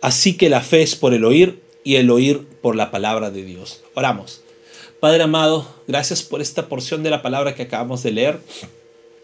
Así 0.00 0.36
que 0.36 0.50
la 0.50 0.60
fe 0.60 0.82
es 0.82 0.96
por 0.96 1.14
el 1.14 1.24
oír 1.24 1.62
y 1.84 1.96
el 1.96 2.10
oír 2.10 2.46
por 2.60 2.76
la 2.76 2.90
palabra 2.90 3.30
de 3.30 3.44
Dios. 3.44 3.82
Oramos. 3.94 4.42
Padre 5.00 5.22
amado, 5.22 5.66
gracias 5.86 6.22
por 6.22 6.40
esta 6.40 6.68
porción 6.68 7.02
de 7.02 7.10
la 7.10 7.22
palabra 7.22 7.54
que 7.54 7.62
acabamos 7.62 8.02
de 8.02 8.12
leer. 8.12 8.40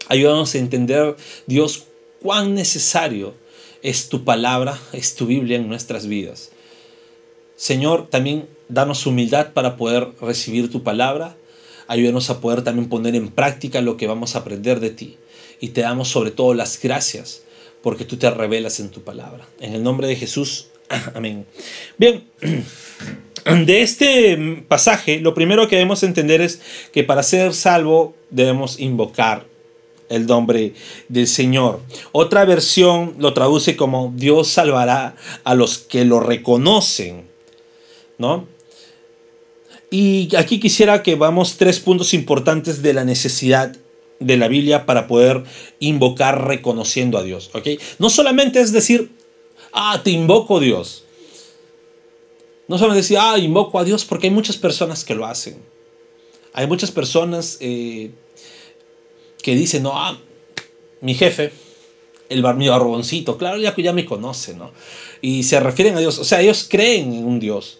Ayúdanos 0.07 0.53
a 0.53 0.57
entender, 0.59 1.15
Dios, 1.47 1.85
cuán 2.21 2.53
necesario 2.53 3.33
es 3.81 4.09
tu 4.09 4.23
palabra, 4.23 4.79
es 4.93 5.15
tu 5.15 5.25
Biblia 5.25 5.57
en 5.57 5.67
nuestras 5.67 6.07
vidas. 6.07 6.51
Señor, 7.55 8.07
también 8.09 8.47
danos 8.69 9.05
humildad 9.05 9.53
para 9.53 9.75
poder 9.75 10.09
recibir 10.21 10.71
tu 10.71 10.83
palabra. 10.83 11.35
Ayúdanos 11.87 12.29
a 12.29 12.39
poder 12.39 12.63
también 12.63 12.89
poner 12.89 13.15
en 13.15 13.29
práctica 13.29 13.81
lo 13.81 13.97
que 13.97 14.07
vamos 14.07 14.35
a 14.35 14.39
aprender 14.39 14.79
de 14.79 14.91
ti. 14.91 15.17
Y 15.59 15.69
te 15.69 15.81
damos 15.81 16.07
sobre 16.09 16.31
todo 16.31 16.53
las 16.53 16.79
gracias 16.81 17.43
porque 17.81 18.05
tú 18.05 18.17
te 18.17 18.29
revelas 18.29 18.79
en 18.79 18.89
tu 18.89 19.01
palabra. 19.01 19.47
En 19.59 19.73
el 19.73 19.83
nombre 19.83 20.07
de 20.07 20.15
Jesús, 20.15 20.67
amén. 21.15 21.45
Bien, 21.97 22.23
de 23.65 23.81
este 23.81 24.63
pasaje, 24.67 25.19
lo 25.19 25.33
primero 25.33 25.67
que 25.67 25.75
debemos 25.75 26.03
entender 26.03 26.41
es 26.41 26.61
que 26.93 27.03
para 27.03 27.23
ser 27.23 27.53
salvo 27.53 28.15
debemos 28.29 28.79
invocar 28.79 29.50
el 30.11 30.27
nombre 30.27 30.73
del 31.07 31.27
Señor. 31.27 31.79
Otra 32.11 32.45
versión 32.45 33.15
lo 33.17 33.33
traduce 33.33 33.75
como 33.75 34.13
Dios 34.15 34.49
salvará 34.49 35.15
a 35.43 35.55
los 35.55 35.77
que 35.79 36.05
lo 36.05 36.19
reconocen, 36.19 37.27
¿no? 38.17 38.47
Y 39.89 40.33
aquí 40.35 40.59
quisiera 40.59 41.03
que 41.03 41.15
vamos 41.15 41.57
tres 41.57 41.79
puntos 41.79 42.13
importantes 42.13 42.81
de 42.81 42.93
la 42.93 43.03
necesidad 43.03 43.75
de 44.19 44.37
la 44.37 44.47
Biblia 44.47 44.85
para 44.85 45.07
poder 45.07 45.43
invocar 45.79 46.47
reconociendo 46.47 47.17
a 47.17 47.23
Dios, 47.23 47.49
¿ok? 47.53 47.67
No 47.99 48.09
solamente 48.09 48.61
es 48.61 48.71
decir, 48.71 49.11
ah, 49.73 49.99
te 50.03 50.11
invoco 50.11 50.59
Dios. 50.59 51.03
No 52.67 52.77
solamente 52.77 53.01
decir, 53.01 53.17
ah, 53.19 53.37
invoco 53.37 53.79
a 53.79 53.83
Dios, 53.83 54.05
porque 54.05 54.27
hay 54.27 54.33
muchas 54.33 54.55
personas 54.55 55.03
que 55.03 55.15
lo 55.15 55.25
hacen. 55.25 55.57
Hay 56.53 56.67
muchas 56.67 56.91
personas 56.91 57.57
eh, 57.59 58.11
que 59.41 59.55
dicen, 59.55 59.83
no, 59.83 59.91
ah, 59.95 60.17
mi 61.01 61.13
jefe, 61.15 61.51
el 62.29 62.41
barmío 62.41 62.71
barboncito, 62.71 63.37
claro, 63.37 63.57
ya, 63.57 63.75
ya 63.75 63.93
me 63.93 64.05
conoce, 64.05 64.53
¿no? 64.53 64.71
Y 65.21 65.43
se 65.43 65.59
refieren 65.59 65.95
a 65.95 65.99
Dios, 65.99 66.17
o 66.17 66.23
sea, 66.23 66.41
ellos 66.41 66.65
creen 66.69 67.13
en 67.13 67.25
un 67.25 67.39
Dios, 67.39 67.79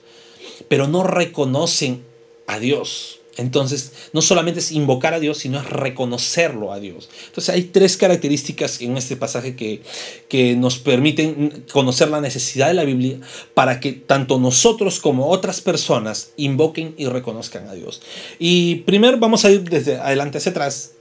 pero 0.67 0.87
no 0.87 1.03
reconocen 1.03 2.03
a 2.47 2.59
Dios. 2.59 3.21
Entonces, 3.37 3.93
no 4.11 4.21
solamente 4.21 4.59
es 4.59 4.71
invocar 4.73 5.13
a 5.13 5.19
Dios, 5.19 5.37
sino 5.37 5.59
es 5.59 5.65
reconocerlo 5.69 6.73
a 6.73 6.79
Dios. 6.79 7.09
Entonces, 7.27 7.53
hay 7.55 7.63
tres 7.63 7.95
características 7.95 8.81
en 8.81 8.97
este 8.97 9.15
pasaje 9.15 9.55
que, 9.55 9.81
que 10.27 10.55
nos 10.55 10.79
permiten 10.79 11.63
conocer 11.71 12.09
la 12.09 12.19
necesidad 12.19 12.67
de 12.67 12.73
la 12.73 12.83
Biblia 12.83 13.19
para 13.53 13.79
que 13.79 13.93
tanto 13.93 14.37
nosotros 14.37 14.99
como 14.99 15.29
otras 15.29 15.61
personas 15.61 16.31
invoquen 16.35 16.93
y 16.97 17.05
reconozcan 17.05 17.69
a 17.69 17.73
Dios. 17.73 18.01
Y 18.37 18.75
primero 18.75 19.17
vamos 19.17 19.45
a 19.45 19.49
ir 19.49 19.63
desde 19.63 19.97
adelante 19.97 20.39
hacia 20.39 20.51
atrás. 20.51 20.91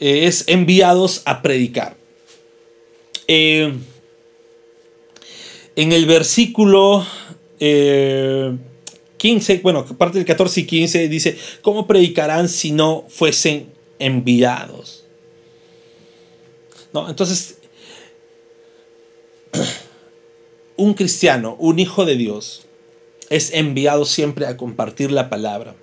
Eh, 0.00 0.26
es 0.26 0.44
enviados 0.48 1.22
a 1.24 1.42
predicar. 1.42 1.96
Eh, 3.26 3.72
en 5.76 5.92
el 5.92 6.06
versículo... 6.06 7.06
Eh, 7.60 8.56
15, 9.18 9.58
bueno, 9.58 9.84
parte 9.84 10.18
del 10.18 10.26
14 10.26 10.60
y 10.60 10.66
15 10.66 11.08
dice, 11.08 11.36
¿cómo 11.60 11.86
predicarán 11.86 12.48
si 12.48 12.70
no 12.70 13.04
fuesen 13.08 13.70
enviados? 13.98 15.04
¿No? 16.92 17.10
Entonces, 17.10 17.58
un 20.76 20.94
cristiano, 20.94 21.56
un 21.58 21.78
hijo 21.78 22.06
de 22.06 22.16
Dios, 22.16 22.62
es 23.28 23.52
enviado 23.52 24.04
siempre 24.06 24.46
a 24.46 24.56
compartir 24.56 25.10
la 25.10 25.28
palabra. 25.28 25.74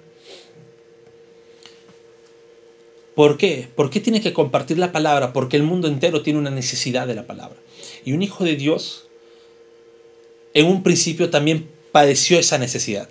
¿Por 3.16 3.38
qué? 3.38 3.68
¿Por 3.76 3.90
qué 3.90 4.02
tiene 4.02 4.22
que 4.22 4.34
compartir 4.34 4.78
la 4.78 4.92
palabra? 4.92 5.32
Porque 5.32 5.56
el 5.58 5.64
mundo 5.64 5.88
entero 5.88 6.22
tiene 6.22 6.40
una 6.40 6.52
necesidad 6.52 7.08
de 7.08 7.16
la 7.16 7.26
palabra. 7.26 7.58
Y 8.04 8.12
un 8.12 8.22
hijo 8.22 8.44
de 8.44 8.56
Dios, 8.56 9.08
en 10.54 10.68
un 10.68 10.84
principio 10.84 11.30
también 11.30 11.68
padeció 11.92 12.38
esa 12.38 12.58
necesidad. 12.58 13.08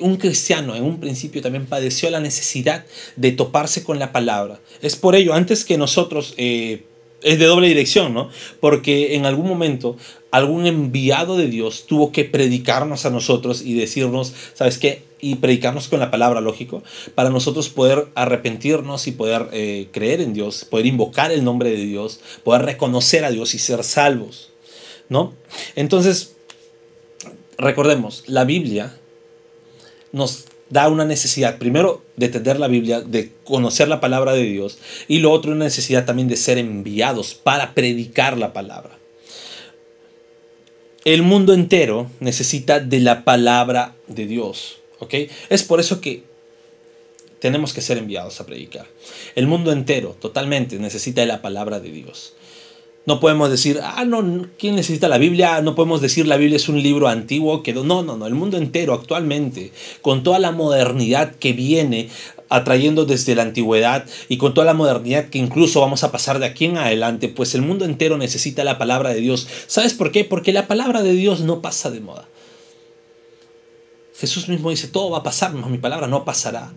Un 0.00 0.16
cristiano 0.16 0.76
en 0.76 0.84
un 0.84 1.00
principio 1.00 1.42
también 1.42 1.66
padeció 1.66 2.08
la 2.08 2.20
necesidad 2.20 2.86
de 3.16 3.32
toparse 3.32 3.82
con 3.82 3.98
la 3.98 4.12
palabra. 4.12 4.60
Es 4.80 4.94
por 4.94 5.16
ello, 5.16 5.34
antes 5.34 5.64
que 5.64 5.76
nosotros, 5.76 6.34
eh, 6.36 6.84
es 7.22 7.38
de 7.38 7.46
doble 7.46 7.68
dirección, 7.68 8.14
¿no? 8.14 8.30
Porque 8.60 9.16
en 9.16 9.26
algún 9.26 9.48
momento 9.48 9.96
algún 10.34 10.66
enviado 10.66 11.36
de 11.36 11.46
Dios 11.46 11.86
tuvo 11.86 12.10
que 12.10 12.24
predicarnos 12.24 13.06
a 13.06 13.10
nosotros 13.10 13.62
y 13.62 13.74
decirnos, 13.74 14.34
¿sabes 14.54 14.78
qué? 14.78 15.04
Y 15.20 15.36
predicarnos 15.36 15.86
con 15.86 16.00
la 16.00 16.10
palabra, 16.10 16.40
lógico, 16.40 16.82
para 17.14 17.30
nosotros 17.30 17.68
poder 17.68 18.08
arrepentirnos 18.16 19.06
y 19.06 19.12
poder 19.12 19.48
eh, 19.52 19.86
creer 19.92 20.20
en 20.20 20.32
Dios, 20.32 20.64
poder 20.64 20.86
invocar 20.86 21.30
el 21.30 21.44
nombre 21.44 21.70
de 21.70 21.84
Dios, 21.84 22.18
poder 22.42 22.62
reconocer 22.62 23.24
a 23.24 23.30
Dios 23.30 23.54
y 23.54 23.60
ser 23.60 23.84
salvos, 23.84 24.50
¿no? 25.08 25.34
Entonces, 25.76 26.34
recordemos, 27.56 28.24
la 28.26 28.42
Biblia 28.42 28.98
nos 30.10 30.46
da 30.68 30.88
una 30.88 31.04
necesidad, 31.04 31.58
primero, 31.58 32.02
de 32.16 32.26
entender 32.26 32.58
la 32.58 32.66
Biblia, 32.66 33.02
de 33.02 33.30
conocer 33.44 33.86
la 33.86 34.00
palabra 34.00 34.32
de 34.32 34.42
Dios, 34.42 34.78
y 35.06 35.18
lo 35.18 35.30
otro, 35.30 35.52
una 35.52 35.66
necesidad 35.66 36.06
también 36.06 36.26
de 36.26 36.36
ser 36.36 36.58
enviados 36.58 37.34
para 37.34 37.72
predicar 37.72 38.36
la 38.36 38.52
palabra. 38.52 38.93
El 41.04 41.22
mundo 41.22 41.52
entero 41.52 42.10
necesita 42.20 42.80
de 42.80 42.98
la 43.00 43.24
palabra 43.24 43.94
de 44.08 44.26
Dios, 44.26 44.78
¿ok? 45.00 45.14
Es 45.50 45.62
por 45.62 45.78
eso 45.78 46.00
que 46.00 46.24
tenemos 47.40 47.74
que 47.74 47.82
ser 47.82 47.98
enviados 47.98 48.40
a 48.40 48.46
predicar. 48.46 48.86
El 49.34 49.46
mundo 49.46 49.70
entero 49.70 50.16
totalmente 50.18 50.78
necesita 50.78 51.20
de 51.20 51.26
la 51.26 51.42
palabra 51.42 51.78
de 51.78 51.90
Dios. 51.90 52.32
No 53.06 53.20
podemos 53.20 53.50
decir, 53.50 53.80
ah, 53.82 54.06
no, 54.06 54.48
¿quién 54.58 54.76
necesita 54.76 55.08
la 55.08 55.18
Biblia? 55.18 55.60
No 55.60 55.74
podemos 55.74 56.00
decir 56.00 56.26
la 56.26 56.38
Biblia 56.38 56.56
es 56.56 56.70
un 56.70 56.82
libro 56.82 57.06
antiguo. 57.06 57.62
Que... 57.62 57.74
No, 57.74 58.02
no, 58.02 58.16
no. 58.16 58.26
El 58.26 58.34
mundo 58.34 58.56
entero 58.56 58.94
actualmente, 58.94 59.72
con 60.00 60.22
toda 60.22 60.38
la 60.38 60.52
modernidad 60.52 61.34
que 61.34 61.52
viene 61.52 62.08
atrayendo 62.48 63.04
desde 63.04 63.34
la 63.34 63.42
antigüedad 63.42 64.04
y 64.28 64.36
con 64.36 64.54
toda 64.54 64.66
la 64.66 64.74
modernidad 64.74 65.28
que 65.28 65.38
incluso 65.38 65.80
vamos 65.80 66.04
a 66.04 66.12
pasar 66.12 66.38
de 66.38 66.46
aquí 66.46 66.66
en 66.66 66.76
adelante, 66.76 67.28
pues 67.28 67.54
el 67.54 67.62
mundo 67.62 67.84
entero 67.84 68.18
necesita 68.18 68.64
la 68.64 68.78
palabra 68.78 69.10
de 69.10 69.20
Dios. 69.20 69.48
¿Sabes 69.66 69.94
por 69.94 70.12
qué? 70.12 70.24
Porque 70.24 70.52
la 70.52 70.66
palabra 70.66 71.02
de 71.02 71.12
Dios 71.12 71.40
no 71.40 71.62
pasa 71.62 71.90
de 71.90 72.00
moda. 72.00 72.28
Jesús 74.16 74.48
mismo 74.48 74.70
dice, 74.70 74.88
todo 74.88 75.10
va 75.10 75.18
a 75.18 75.22
pasar, 75.22 75.52
mi 75.52 75.78
palabra 75.78 76.06
no 76.06 76.24
pasará. 76.24 76.72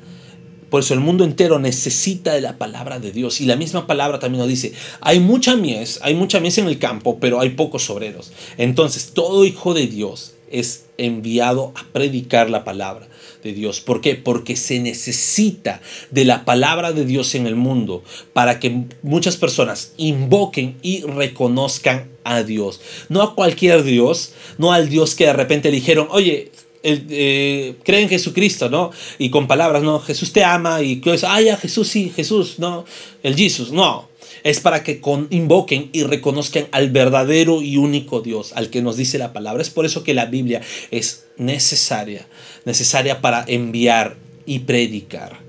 Por 0.70 0.82
eso 0.82 0.94
el 0.94 1.00
mundo 1.00 1.24
entero 1.24 1.60
necesita 1.60 2.34
de 2.34 2.42
la 2.42 2.58
palabra 2.58 3.00
de 3.00 3.12
Dios. 3.12 3.40
Y 3.40 3.46
la 3.46 3.56
misma 3.56 3.88
palabra 3.88 4.20
también 4.20 4.40
nos 4.40 4.50
dice, 4.50 4.74
hay 5.00 5.20
mucha 5.20 5.56
mies, 5.56 6.00
hay 6.02 6.14
mucha 6.14 6.40
mies 6.40 6.58
en 6.58 6.68
el 6.68 6.78
campo, 6.78 7.20
pero 7.20 7.40
hay 7.40 7.52
pocos 7.52 7.90
obreros. 7.90 8.32
Entonces 8.58 9.14
todo 9.14 9.46
hijo 9.46 9.74
de 9.74 9.88
Dios 9.88 10.34
es 10.52 10.86
enviado 10.98 11.72
a 11.76 11.86
predicar 11.94 12.50
la 12.50 12.64
palabra 12.66 13.08
Dios. 13.54 13.82
¿Por 13.82 14.02
qué? 14.02 14.16
Porque 14.16 14.56
se 14.56 14.80
necesita 14.80 15.82
de 16.12 16.26
la 16.26 16.46
palabra 16.46 16.92
de 16.92 17.06
Dios 17.06 17.36
en 17.36 17.48
el 17.48 17.56
mundo 17.56 18.04
para 18.34 18.60
que 18.60 18.84
muchas 19.02 19.38
personas 19.38 19.94
invoquen 19.98 20.78
y 20.82 21.02
reconozcan 21.02 22.10
a 22.24 22.44
Dios. 22.44 22.82
No 23.10 23.22
a 23.22 23.36
cualquier 23.36 23.84
Dios, 23.84 24.34
no 24.58 24.74
al 24.74 24.90
Dios 24.90 25.16
que 25.16 25.26
de 25.26 25.34
repente 25.34 25.72
dijeron, 25.72 26.08
oye, 26.12 26.52
eh, 26.84 27.76
cree 27.84 28.02
en 28.02 28.10
Jesucristo, 28.10 28.70
¿no? 28.70 28.92
Y 29.18 29.30
con 29.30 29.48
palabras, 29.48 29.84
¿no? 29.84 30.00
Jesús 30.00 30.32
te 30.32 30.44
ama 30.44 30.82
y 30.82 31.02
que 31.02 31.18
ah, 31.24 31.42
ya, 31.42 31.58
Jesús 31.58 31.88
sí, 31.88 32.12
Jesús, 32.16 32.60
¿no? 32.60 32.86
El 33.24 33.36
Jesús, 33.36 33.72
no. 33.72 34.08
Es 34.44 34.60
para 34.60 34.84
que 34.84 35.00
con, 35.00 35.28
invoquen 35.30 35.90
y 35.94 36.04
reconozcan 36.04 36.68
al 36.72 36.90
verdadero 36.90 37.62
y 37.62 37.78
único 37.78 38.22
Dios, 38.22 38.54
al 38.54 38.70
que 38.70 38.82
nos 38.82 38.98
dice 38.98 39.18
la 39.18 39.34
palabra. 39.34 39.62
Es 39.62 39.70
por 39.70 39.86
eso 39.86 40.04
que 40.04 40.14
la 40.14 40.26
Biblia 40.26 40.62
es 40.92 41.26
necesaria, 41.38 42.28
necesaria 42.66 43.22
para 43.22 43.44
enviar 43.48 44.18
y 44.46 44.60
predicar. 44.60 45.40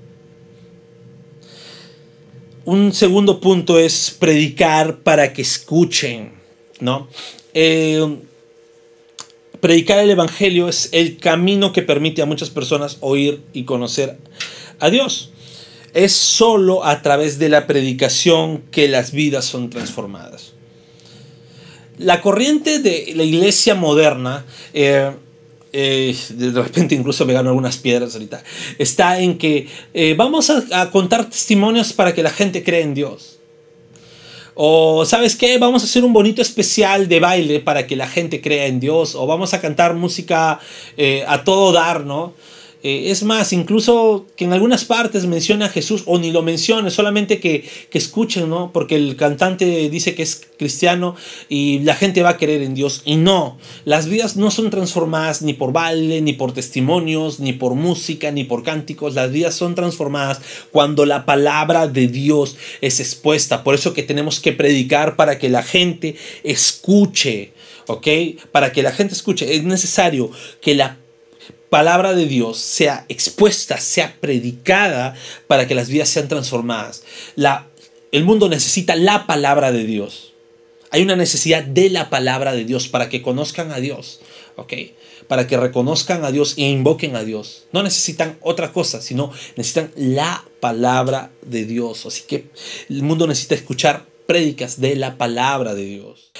Un 2.65 2.93
segundo 2.93 3.39
punto 3.39 3.79
es 3.79 4.15
predicar 4.19 4.99
para 4.99 5.33
que 5.33 5.41
escuchen, 5.41 6.33
¿no? 6.79 7.07
Eh, 7.53 8.17
predicar 9.59 9.99
el 9.99 10.09
Evangelio 10.09 10.69
es 10.69 10.89
el 10.91 11.17
camino 11.17 11.73
que 11.73 11.81
permite 11.81 12.21
a 12.21 12.25
muchas 12.25 12.49
personas 12.49 12.97
oír 12.99 13.41
y 13.53 13.63
conocer 13.63 14.17
a 14.79 14.89
Dios. 14.89 15.31
Es 15.93 16.13
solo 16.13 16.85
a 16.85 17.01
través 17.01 17.39
de 17.39 17.49
la 17.49 17.67
predicación 17.67 18.63
que 18.71 18.87
las 18.87 19.11
vidas 19.11 19.45
son 19.45 19.69
transformadas. 19.69 20.53
La 21.99 22.21
corriente 22.21 22.79
de 22.79 23.11
la 23.13 23.23
iglesia 23.23 23.75
moderna, 23.75 24.45
eh, 24.73 25.11
eh, 25.73 26.15
de 26.29 26.61
repente 26.61 26.95
incluso 26.95 27.25
me 27.25 27.33
gano 27.33 27.49
algunas 27.49 27.75
piedras 27.75 28.13
ahorita, 28.13 28.41
está 28.77 29.19
en 29.19 29.37
que 29.37 29.67
eh, 29.93 30.15
vamos 30.17 30.49
a 30.49 30.89
contar 30.91 31.29
testimonios 31.29 31.91
para 31.91 32.13
que 32.13 32.23
la 32.23 32.29
gente 32.29 32.63
cree 32.63 32.83
en 32.83 32.93
Dios. 32.93 33.39
O 34.55 35.05
sabes 35.05 35.35
qué, 35.35 35.57
vamos 35.57 35.83
a 35.83 35.85
hacer 35.85 36.05
un 36.05 36.13
bonito 36.13 36.41
especial 36.41 37.09
de 37.09 37.19
baile 37.19 37.59
para 37.59 37.85
que 37.85 37.97
la 37.97 38.07
gente 38.07 38.39
crea 38.39 38.67
en 38.67 38.79
Dios. 38.79 39.15
O 39.15 39.25
vamos 39.25 39.53
a 39.53 39.61
cantar 39.61 39.93
música 39.93 40.59
a 41.27 41.43
todo 41.45 41.71
dar, 41.71 42.05
¿no? 42.05 42.33
Eh, 42.81 43.11
es 43.11 43.23
más, 43.23 43.51
incluso 43.51 44.25
que 44.37 44.45
en 44.45 44.53
algunas 44.53 44.85
partes 44.85 45.25
menciona 45.25 45.65
a 45.65 45.69
Jesús 45.69 46.03
o 46.05 46.17
ni 46.17 46.31
lo 46.31 46.43
mencione, 46.43 46.91
solamente 46.91 47.41
que, 47.41 47.67
que, 47.89 47.97
escuchen, 47.97 48.49
¿no? 48.49 48.71
Porque 48.71 48.95
el 48.95 49.17
cantante 49.17 49.89
dice 49.89 50.15
que 50.15 50.23
es 50.23 50.47
cristiano 50.57 51.15
y 51.49 51.79
la 51.79 51.95
gente 51.95 52.23
va 52.23 52.29
a 52.29 52.37
creer 52.37 52.61
en 52.61 52.75
Dios. 52.75 53.01
Y 53.03 53.17
no, 53.17 53.57
las 53.83 54.07
vidas 54.07 54.37
no 54.37 54.49
son 54.49 54.69
transformadas 54.69 55.41
ni 55.41 55.53
por 55.53 55.73
baile, 55.73 56.21
ni 56.21 56.31
por 56.31 56.53
testimonios, 56.53 57.41
ni 57.41 57.51
por 57.51 57.75
música, 57.75 58.31
ni 58.31 58.45
por 58.45 58.63
cánticos. 58.63 59.13
Las 59.13 59.29
vidas 59.29 59.55
son 59.55 59.75
transformadas 59.75 60.39
cuando 60.71 61.05
la 61.05 61.25
palabra 61.25 61.87
de 61.87 62.07
Dios 62.07 62.55
es 62.79 63.01
expuesta. 63.01 63.65
Por 63.65 63.75
eso 63.75 63.93
que 63.93 64.03
tenemos 64.03 64.39
que 64.39 64.53
predicar 64.53 65.17
para 65.17 65.37
que 65.37 65.49
la 65.49 65.63
gente 65.63 66.15
escuche. 66.43 67.51
¿Ok? 67.87 68.07
Para 68.51 68.71
que 68.71 68.83
la 68.83 68.91
gente 68.91 69.15
escuche, 69.15 69.55
es 69.55 69.63
necesario 69.63 70.29
que 70.61 70.75
la 70.75 70.99
palabra 71.69 72.13
de 72.13 72.25
Dios 72.25 72.57
sea 72.57 73.05
expuesta, 73.09 73.77
sea 73.79 74.15
predicada 74.19 75.15
para 75.47 75.67
que 75.67 75.75
las 75.75 75.89
vidas 75.89 76.09
sean 76.09 76.27
transformadas. 76.27 77.03
La, 77.35 77.67
el 78.11 78.23
mundo 78.23 78.49
necesita 78.49 78.95
la 78.95 79.27
palabra 79.27 79.71
de 79.71 79.83
Dios. 79.83 80.33
Hay 80.91 81.03
una 81.03 81.15
necesidad 81.15 81.63
de 81.63 81.89
la 81.89 82.09
palabra 82.09 82.53
de 82.53 82.65
Dios 82.65 82.87
para 82.87 83.09
que 83.09 83.21
conozcan 83.21 83.71
a 83.71 83.79
Dios. 83.79 84.19
Para 85.27 85.47
que 85.47 85.57
reconozcan 85.57 86.25
a 86.25 86.31
Dios 86.31 86.55
e 86.57 86.63
invoquen 86.63 87.15
a 87.15 87.23
Dios. 87.23 87.65
No 87.71 87.83
necesitan 87.83 88.37
otra 88.41 88.73
cosa, 88.73 89.01
sino 89.01 89.31
necesitan 89.55 89.91
la 89.95 90.43
palabra 90.59 91.31
de 91.43 91.65
Dios. 91.65 92.05
Así 92.05 92.23
que 92.23 92.49
el 92.89 93.03
mundo 93.03 93.27
necesita 93.27 93.55
escuchar 93.55 94.05
prédicas 94.25 94.81
de 94.81 94.95
la 94.95 95.17
palabra 95.17 95.75
de 95.75 95.85
Dios. 95.85 96.31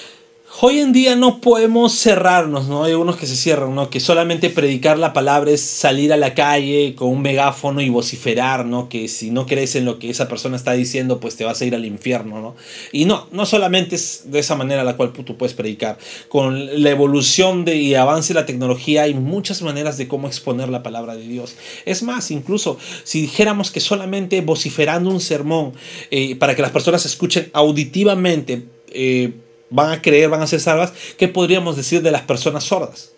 Hoy 0.61 0.79
en 0.79 0.91
día 0.91 1.15
no 1.15 1.41
podemos 1.41 1.93
cerrarnos, 1.93 2.67
¿no? 2.67 2.83
Hay 2.83 2.93
unos 2.93 3.17
que 3.17 3.27
se 3.27 3.35
cierran, 3.35 3.75
¿no? 3.75 3.89
Que 3.89 3.99
solamente 3.99 4.49
predicar 4.49 4.97
la 4.97 5.13
palabra 5.13 5.51
es 5.51 5.61
salir 5.61 6.11
a 6.11 6.17
la 6.17 6.33
calle 6.33 6.95
con 6.95 7.09
un 7.09 7.21
megáfono 7.21 7.81
y 7.81 7.89
vociferar, 7.89 8.65
¿no? 8.65 8.89
Que 8.89 9.07
si 9.07 9.29
no 9.29 9.45
crees 9.45 9.75
en 9.75 9.85
lo 9.85 9.99
que 9.99 10.09
esa 10.09 10.27
persona 10.27 10.57
está 10.57 10.73
diciendo, 10.73 11.19
pues 11.19 11.37
te 11.37 11.45
vas 11.45 11.61
a 11.61 11.65
ir 11.65 11.75
al 11.75 11.85
infierno, 11.85 12.41
¿no? 12.41 12.55
Y 12.91 13.05
no, 13.05 13.27
no 13.31 13.45
solamente 13.45 13.95
es 13.95 14.23
de 14.25 14.39
esa 14.39 14.55
manera 14.55 14.83
la 14.83 14.97
cual 14.97 15.13
tú 15.13 15.37
puedes 15.37 15.53
predicar. 15.53 15.97
Con 16.27 16.83
la 16.83 16.89
evolución 16.89 17.63
de, 17.63 17.75
y 17.77 17.93
avance 17.93 18.33
de 18.33 18.39
la 18.39 18.45
tecnología 18.47 19.03
hay 19.03 19.13
muchas 19.13 19.61
maneras 19.61 19.97
de 19.97 20.07
cómo 20.07 20.27
exponer 20.27 20.67
la 20.67 20.83
palabra 20.83 21.15
de 21.15 21.27
Dios. 21.27 21.55
Es 21.85 22.01
más, 22.01 22.31
incluso 22.31 22.77
si 23.03 23.21
dijéramos 23.21 23.69
que 23.71 23.79
solamente 23.79 24.41
vociferando 24.41 25.11
un 25.11 25.21
sermón 25.21 25.73
eh, 26.09 26.35
para 26.35 26.55
que 26.55 26.63
las 26.63 26.71
personas 26.71 27.05
escuchen 27.05 27.49
auditivamente, 27.53 28.63
eh, 28.91 29.31
van 29.69 29.91
a 29.91 30.01
creer, 30.01 30.29
van 30.29 30.41
a 30.41 30.47
ser 30.47 30.59
salvas, 30.59 30.93
¿qué 31.17 31.27
podríamos 31.27 31.75
decir 31.75 32.01
de 32.01 32.11
las 32.11 32.23
personas 32.23 32.63
sordas? 32.63 33.11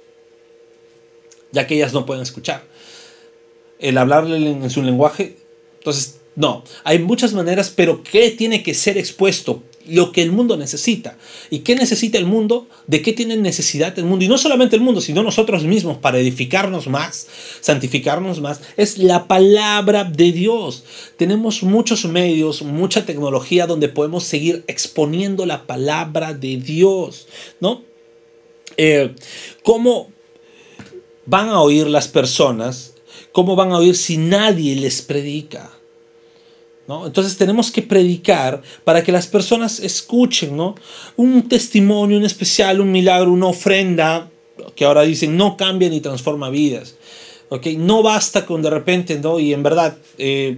Ya 1.52 1.68
que 1.68 1.76
ellas 1.76 1.94
no 1.94 2.06
pueden 2.06 2.24
escuchar. 2.24 2.64
El 3.80 3.98
hablarle 3.98 4.38
en 4.38 4.70
su 4.70 4.84
lenguaje, 4.84 5.38
entonces, 5.80 6.20
no, 6.36 6.64
hay 6.84 7.00
muchas 7.00 7.34
maneras, 7.34 7.74
pero 7.76 8.04
¿qué 8.04 8.30
tiene 8.32 8.62
que 8.64 8.74
ser 8.74 8.98
expuesto? 8.98 9.64
Lo 9.88 10.12
que 10.12 10.22
el 10.22 10.32
mundo 10.32 10.58
necesita. 10.58 11.18
¿Y 11.50 11.60
qué 11.60 11.76
necesita 11.76 12.18
el 12.18 12.26
mundo? 12.26 12.68
¿De 12.88 13.02
qué 13.02 13.14
tiene 13.14 13.38
necesidad 13.38 13.98
el 13.98 14.06
mundo? 14.06 14.26
Y 14.26 14.28
no 14.28 14.38
solamente 14.38 14.76
el 14.76 14.82
mundo, 14.82 15.02
sino 15.02 15.24
nosotros 15.24 15.64
mismos 15.64 15.98
para 15.98 16.20
edificarnos 16.20 16.88
más, 16.88 17.28
santificarnos 17.62 18.42
más. 18.42 18.62
Es 18.78 18.98
la 18.98 19.28
palabra 19.28 20.04
de 20.04 20.32
Dios. 20.32 20.84
Tenemos 21.18 21.64
muchos 21.64 22.06
medios, 22.06 22.62
mucha 22.62 23.06
tecnología 23.06 23.68
donde 23.68 23.90
podemos 23.90 24.24
seguir 24.24 24.64
exponiendo 24.68 25.46
la 25.46 25.66
palabra 25.66 26.34
de 26.34 26.58
Dios. 26.58 27.28
¿No? 27.60 27.84
Eh, 28.78 29.14
¿Cómo 29.64 30.12
van 31.26 31.50
a 31.50 31.62
oír 31.62 31.88
las 31.88 32.08
personas? 32.08 32.96
¿Cómo 33.32 33.56
van 33.56 33.72
a 33.72 33.78
oír 33.78 33.96
si 33.96 34.18
nadie 34.18 34.76
les 34.76 35.02
predica? 35.02 35.72
Entonces 37.06 37.38
tenemos 37.38 37.72
que 37.72 37.82
predicar 37.82 38.62
para 38.84 39.04
que 39.04 39.12
las 39.12 39.28
personas 39.28 39.80
escuchen, 39.80 40.56
¿no? 40.56 40.76
Un 41.16 41.48
testimonio, 41.48 42.18
un 42.18 42.26
especial, 42.26 42.82
un 42.82 42.92
milagro, 42.92 43.32
una 43.32 43.48
ofrenda, 43.48 44.30
que 44.76 44.86
ahora 44.86 45.02
dicen 45.04 45.38
no 45.38 45.58
cambia 45.58 45.90
ni 45.90 46.02
transforma 46.02 46.50
vidas. 46.50 46.96
¿ok? 47.50 47.68
No 47.78 48.02
basta 48.02 48.46
con 48.46 48.62
de 48.62 48.70
repente, 48.70 49.20
¿no? 49.20 49.40
Y 49.40 49.54
en 49.54 49.62
verdad, 49.62 49.98
eh, 50.18 50.58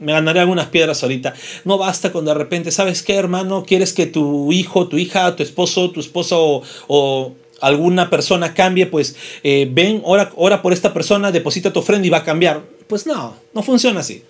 me 0.00 0.12
ganaré 0.12 0.40
algunas 0.40 0.66
piedras 0.66 1.02
ahorita. 1.02 1.32
No 1.64 1.78
basta 1.78 2.10
con 2.12 2.24
de 2.24 2.34
repente, 2.34 2.72
¿sabes 2.72 3.02
qué, 3.02 3.14
hermano? 3.14 3.64
¿Quieres 3.64 3.92
que 3.92 4.06
tu 4.06 4.52
hijo, 4.52 4.88
tu 4.88 4.98
hija, 4.98 5.36
tu 5.36 5.42
esposo, 5.42 5.90
tu 5.90 6.00
esposo 6.00 6.62
o, 6.88 7.32
alguna 7.60 8.10
persona 8.10 8.52
cambie? 8.52 8.86
Pues 8.86 9.16
eh, 9.44 9.68
ven, 9.70 10.02
ora, 10.04 10.32
ora 10.34 10.60
por 10.60 10.72
esta 10.72 10.92
persona, 10.92 11.30
deposita 11.30 11.72
tu 11.72 11.78
ofrenda 11.78 12.06
y 12.06 12.10
va 12.10 12.18
a 12.18 12.24
cambiar. 12.24 12.62
Pues 12.88 13.06
no, 13.06 13.36
no 13.54 13.62
funciona 13.62 14.00
así. 14.00 14.24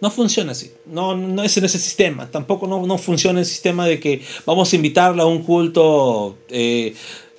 No 0.00 0.10
funciona 0.10 0.52
así. 0.52 0.72
No, 0.84 1.16
no 1.16 1.42
es 1.42 1.56
en 1.56 1.64
ese 1.64 1.78
sistema. 1.78 2.30
Tampoco 2.30 2.66
no, 2.66 2.86
no 2.86 2.98
funciona 2.98 3.40
el 3.40 3.46
sistema 3.46 3.86
de 3.86 3.98
que 3.98 4.20
vamos 4.44 4.72
a 4.72 4.76
invitarla 4.76 5.22
a 5.22 5.26
un 5.26 5.42
culto 5.42 6.36
eh, 6.50 6.94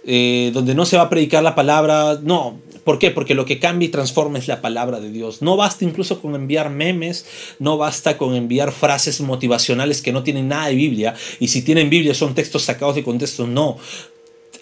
eh, 0.05 0.51
donde 0.53 0.73
no 0.73 0.85
se 0.85 0.97
va 0.97 1.03
a 1.03 1.09
predicar 1.09 1.43
la 1.43 1.53
palabra. 1.53 2.19
No. 2.23 2.59
¿Por 2.83 2.99
qué? 2.99 3.11
Porque 3.11 3.35
lo 3.35 3.45
que 3.45 3.59
cambia 3.59 3.87
y 3.87 3.89
transforma 3.89 4.39
es 4.39 4.47
la 4.47 4.61
palabra 4.61 4.99
de 4.99 5.11
Dios. 5.11 5.41
No 5.41 5.55
basta 5.57 5.83
incluso 5.85 6.21
con 6.21 6.33
enviar 6.33 6.69
memes, 6.69 7.25
no 7.59 7.77
basta 7.77 8.17
con 8.17 8.33
enviar 8.33 8.71
frases 8.71 9.19
motivacionales 9.19 10.01
que 10.01 10.13
no 10.13 10.23
tienen 10.23 10.47
nada 10.47 10.67
de 10.67 10.75
Biblia. 10.75 11.13
Y 11.39 11.49
si 11.49 11.61
tienen 11.61 11.89
Biblia 11.89 12.15
son 12.15 12.33
textos 12.33 12.63
sacados 12.63 12.95
de 12.95 13.03
contexto. 13.03 13.45
No. 13.45 13.77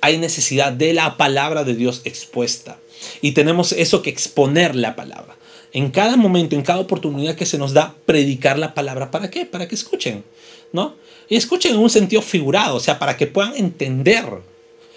Hay 0.02 0.18
necesidad 0.18 0.74
de 0.74 0.94
la 0.94 1.16
palabra 1.16 1.64
de 1.64 1.76
Dios 1.76 2.02
expuesta. 2.04 2.80
Y 3.22 3.32
tenemos 3.32 3.72
eso 3.72 4.02
que 4.02 4.10
exponer 4.10 4.76
la 4.76 4.96
palabra 4.96 5.36
en 5.76 5.92
cada 5.92 6.16
momento, 6.16 6.56
en 6.56 6.62
cada 6.62 6.80
oportunidad 6.80 7.36
que 7.36 7.46
se 7.46 7.58
nos 7.58 7.74
da, 7.74 7.94
predicar 8.06 8.58
la 8.58 8.74
palabra. 8.74 9.12
¿Para 9.12 9.30
qué? 9.30 9.46
Para 9.46 9.68
que 9.68 9.76
escuchen, 9.76 10.24
¿no? 10.72 10.96
Y 11.28 11.36
escuchen 11.36 11.74
en 11.74 11.80
un 11.80 11.90
sentido 11.90 12.22
figurado, 12.22 12.78
o 12.78 12.80
sea, 12.80 12.98
para 12.98 13.18
que 13.18 13.28
puedan 13.28 13.58
entender. 13.58 14.26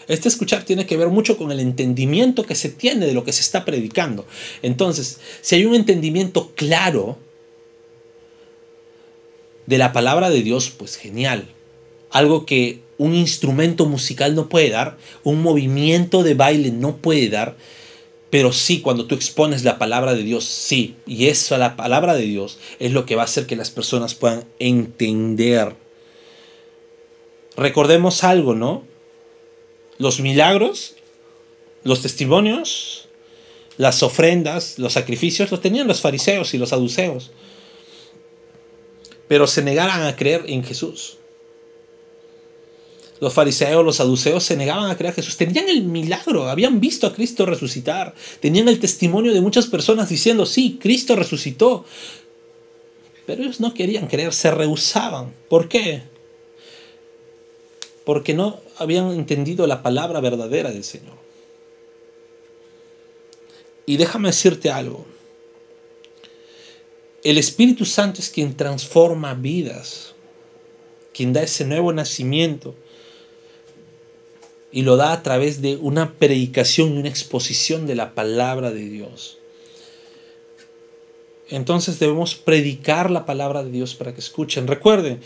Este 0.06 0.28
escuchar 0.28 0.62
tiene 0.62 0.86
que 0.86 0.96
ver 0.96 1.08
mucho 1.08 1.36
con 1.36 1.50
el 1.50 1.58
entendimiento 1.58 2.44
que 2.44 2.54
se 2.54 2.68
tiene 2.68 3.06
de 3.06 3.12
lo 3.12 3.24
que 3.24 3.32
se 3.32 3.40
está 3.40 3.64
predicando. 3.64 4.24
Entonces, 4.62 5.18
si 5.40 5.56
hay 5.56 5.64
un 5.64 5.74
entendimiento 5.74 6.52
claro 6.54 7.18
de 9.66 9.78
la 9.78 9.92
palabra 9.92 10.30
de 10.30 10.44
Dios, 10.44 10.70
pues 10.70 10.94
genial. 10.94 11.48
Algo 12.10 12.46
que 12.46 12.82
un 12.98 13.16
instrumento 13.16 13.84
musical 13.86 14.36
no 14.36 14.48
puede 14.48 14.70
dar, 14.70 14.96
un 15.24 15.42
movimiento 15.42 16.22
de 16.22 16.34
baile 16.34 16.70
no 16.70 16.98
puede 16.98 17.28
dar, 17.30 17.56
pero 18.30 18.52
sí, 18.52 18.80
cuando 18.80 19.06
tú 19.06 19.14
expones 19.14 19.64
la 19.64 19.78
palabra 19.78 20.14
de 20.14 20.22
Dios, 20.22 20.44
sí. 20.44 20.96
Y 21.06 21.28
eso, 21.28 21.56
la 21.56 21.76
palabra 21.76 22.14
de 22.14 22.22
Dios, 22.22 22.58
es 22.78 22.92
lo 22.92 23.06
que 23.06 23.16
va 23.16 23.22
a 23.22 23.24
hacer 23.24 23.46
que 23.46 23.56
las 23.56 23.70
personas 23.70 24.14
puedan 24.14 24.44
entender. 24.58 25.74
Recordemos 27.56 28.24
algo, 28.24 28.54
¿no? 28.54 28.84
Los 29.96 30.20
milagros, 30.20 30.96
los 31.84 32.02
testimonios, 32.02 33.08
las 33.78 34.02
ofrendas, 34.02 34.78
los 34.78 34.92
sacrificios, 34.92 35.50
los 35.50 35.60
tenían 35.60 35.88
los 35.88 36.00
fariseos 36.00 36.52
y 36.52 36.58
los 36.58 36.68
saduceos. 36.68 37.30
Pero 39.26 39.46
se 39.46 39.62
negaran 39.62 40.02
a 40.02 40.16
creer 40.16 40.44
en 40.48 40.64
Jesús. 40.64 41.17
Los 43.20 43.34
fariseos, 43.34 43.84
los 43.84 43.96
saduceos 43.96 44.44
se 44.44 44.56
negaban 44.56 44.90
a 44.90 44.96
creer 44.96 45.12
a 45.12 45.16
Jesús. 45.16 45.36
Tenían 45.36 45.68
el 45.68 45.82
milagro, 45.82 46.48
habían 46.48 46.80
visto 46.80 47.06
a 47.06 47.12
Cristo 47.12 47.46
resucitar. 47.46 48.14
Tenían 48.40 48.68
el 48.68 48.78
testimonio 48.78 49.34
de 49.34 49.40
muchas 49.40 49.66
personas 49.66 50.08
diciendo, 50.08 50.46
sí, 50.46 50.78
Cristo 50.80 51.16
resucitó. 51.16 51.84
Pero 53.26 53.42
ellos 53.42 53.60
no 53.60 53.74
querían 53.74 54.06
creer, 54.06 54.32
se 54.32 54.50
rehusaban. 54.50 55.34
¿Por 55.48 55.68
qué? 55.68 56.02
Porque 58.04 58.34
no 58.34 58.60
habían 58.78 59.10
entendido 59.10 59.66
la 59.66 59.82
palabra 59.82 60.20
verdadera 60.20 60.70
del 60.70 60.84
Señor. 60.84 61.16
Y 63.84 63.96
déjame 63.96 64.28
decirte 64.28 64.70
algo. 64.70 65.04
El 67.24 67.36
Espíritu 67.36 67.84
Santo 67.84 68.20
es 68.20 68.30
quien 68.30 68.56
transforma 68.56 69.34
vidas, 69.34 70.14
quien 71.12 71.32
da 71.32 71.42
ese 71.42 71.64
nuevo 71.64 71.92
nacimiento 71.92 72.76
y 74.70 74.82
lo 74.82 74.96
da 74.96 75.12
a 75.12 75.22
través 75.22 75.62
de 75.62 75.76
una 75.76 76.12
predicación 76.12 76.94
y 76.94 76.98
una 76.98 77.08
exposición 77.08 77.86
de 77.86 77.94
la 77.94 78.14
palabra 78.14 78.70
de 78.70 78.88
Dios. 78.88 79.38
Entonces 81.50 81.98
debemos 81.98 82.34
predicar 82.34 83.10
la 83.10 83.24
palabra 83.24 83.64
de 83.64 83.70
Dios 83.70 83.94
para 83.94 84.12
que 84.12 84.20
escuchen. 84.20 84.66
Recuerden, 84.66 85.20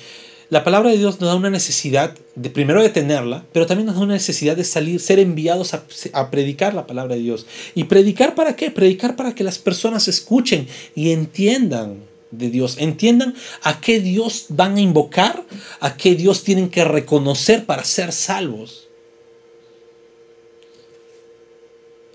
la 0.51 0.63
palabra 0.63 0.91
de 0.91 0.99
Dios 0.99 1.21
nos 1.21 1.31
da 1.31 1.35
una 1.35 1.51
necesidad 1.51 2.15
de 2.35 2.51
primero 2.51 2.83
de 2.83 2.91
tenerla, 2.91 3.45
pero 3.53 3.67
también 3.67 3.87
nos 3.87 3.97
da 3.97 4.03
una 4.03 4.15
necesidad 4.15 4.57
de 4.57 4.65
salir, 4.65 5.01
ser 5.01 5.19
enviados 5.19 5.75
a, 5.75 5.83
a, 6.13 6.31
predicar 6.31 6.75
la 6.75 6.87
palabra 6.87 7.17
de 7.17 7.23
Dios. 7.23 7.47
¿Y 7.75 7.85
predicar 7.85 8.35
para 8.35 8.55
qué? 8.55 8.71
Predicar 8.71 9.17
para 9.17 9.35
que 9.35 9.45
las 9.45 9.59
personas 9.59 10.09
escuchen 10.09 10.69
y 10.95 11.11
entiendan 11.11 12.05
de 12.31 12.51
Dios, 12.51 12.77
entiendan 12.79 13.35
a 13.63 13.81
qué 13.81 14.01
Dios 14.01 14.47
van 14.49 14.77
a 14.77 14.81
invocar, 14.81 15.45
a 15.81 15.97
qué 15.97 16.15
Dios 16.15 16.45
tienen 16.45 16.71
que 16.71 16.85
reconocer 16.85 17.65
para 17.65 17.85
ser 17.85 18.13
salvos. 18.13 18.89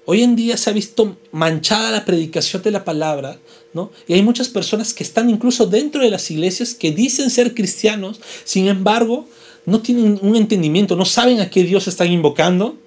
Hoy 0.10 0.24
en 0.24 0.38
día 0.38 0.56
se 0.56 0.70
ha 0.70 0.74
visto 0.74 1.18
manchada 1.34 1.92
la 1.92 2.06
predicación 2.06 2.62
de 2.62 2.72
la 2.72 2.86
palabra, 2.86 3.40
¿no? 3.74 3.92
Y 4.08 4.14
hay 4.14 4.22
muchas 4.22 4.48
personas 4.48 4.94
que 4.94 5.04
están 5.04 5.30
incluso 5.30 5.66
dentro 5.66 6.02
de 6.02 6.10
las 6.10 6.32
iglesias 6.32 6.74
que 6.74 6.92
dicen 6.94 7.30
ser 7.30 7.54
cristianos, 7.54 8.22
sin 8.46 8.70
embargo, 8.70 9.28
no 9.66 9.82
tienen 9.82 10.18
un 10.22 10.38
entendimiento, 10.38 10.96
no 10.96 11.04
saben 11.04 11.42
a 11.42 11.50
qué 11.50 11.66
Dios 11.66 11.90
están 11.90 12.10
invocando 12.10 12.78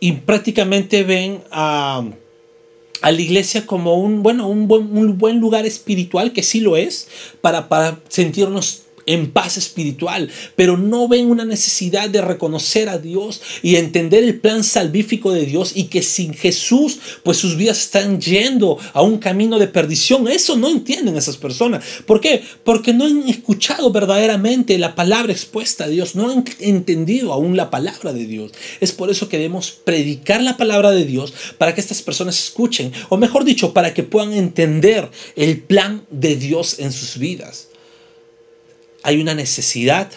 y 0.00 0.10
prácticamente 0.10 1.04
ven 1.04 1.44
a, 1.52 2.04
la 3.00 3.12
iglesia 3.12 3.64
como 3.64 3.94
un, 3.94 4.24
bueno, 4.24 4.48
buen, 4.52 4.98
un 4.98 5.18
buen 5.18 5.38
lugar 5.38 5.66
espiritual, 5.66 6.32
que 6.32 6.42
sí 6.42 6.58
lo 6.58 6.76
es, 6.76 7.06
para, 7.40 7.68
para 7.68 8.00
sentirnos 8.08 8.83
en 9.06 9.30
paz 9.30 9.56
espiritual, 9.56 10.30
pero 10.56 10.76
no 10.76 11.08
ven 11.08 11.30
una 11.30 11.44
necesidad 11.44 12.08
de 12.08 12.20
reconocer 12.20 12.88
a 12.88 12.98
Dios 12.98 13.40
y 13.62 13.76
entender 13.76 14.24
el 14.24 14.40
plan 14.40 14.64
salvífico 14.64 15.32
de 15.32 15.46
Dios 15.46 15.72
y 15.74 15.84
que 15.84 16.02
sin 16.02 16.34
Jesús, 16.34 16.98
pues 17.22 17.38
sus 17.38 17.56
vidas 17.56 17.78
están 17.78 18.20
yendo 18.20 18.78
a 18.92 19.02
un 19.02 19.18
camino 19.18 19.58
de 19.58 19.68
perdición. 19.68 20.28
Eso 20.28 20.56
no 20.56 20.68
entienden 20.68 21.16
esas 21.16 21.36
personas. 21.36 21.84
¿Por 22.06 22.20
qué? 22.20 22.42
Porque 22.64 22.92
no 22.92 23.04
han 23.04 23.28
escuchado 23.28 23.90
verdaderamente 23.90 24.78
la 24.78 24.94
palabra 24.94 25.32
expuesta 25.32 25.84
a 25.84 25.88
Dios, 25.88 26.14
no 26.14 26.30
han 26.30 26.44
entendido 26.60 27.32
aún 27.32 27.56
la 27.56 27.70
palabra 27.70 28.12
de 28.12 28.26
Dios. 28.26 28.52
Es 28.80 28.92
por 28.92 29.10
eso 29.10 29.28
que 29.28 29.38
debemos 29.38 29.70
predicar 29.72 30.42
la 30.42 30.56
palabra 30.56 30.90
de 30.90 31.04
Dios 31.04 31.32
para 31.58 31.74
que 31.74 31.80
estas 31.80 32.02
personas 32.02 32.38
escuchen, 32.38 32.92
o 33.08 33.16
mejor 33.16 33.44
dicho, 33.44 33.72
para 33.72 33.94
que 33.94 34.02
puedan 34.02 34.32
entender 34.32 35.10
el 35.36 35.60
plan 35.60 36.04
de 36.10 36.36
Dios 36.36 36.78
en 36.78 36.92
sus 36.92 37.18
vidas 37.18 37.68
hay 39.04 39.20
una 39.20 39.34
necesidad 39.34 40.10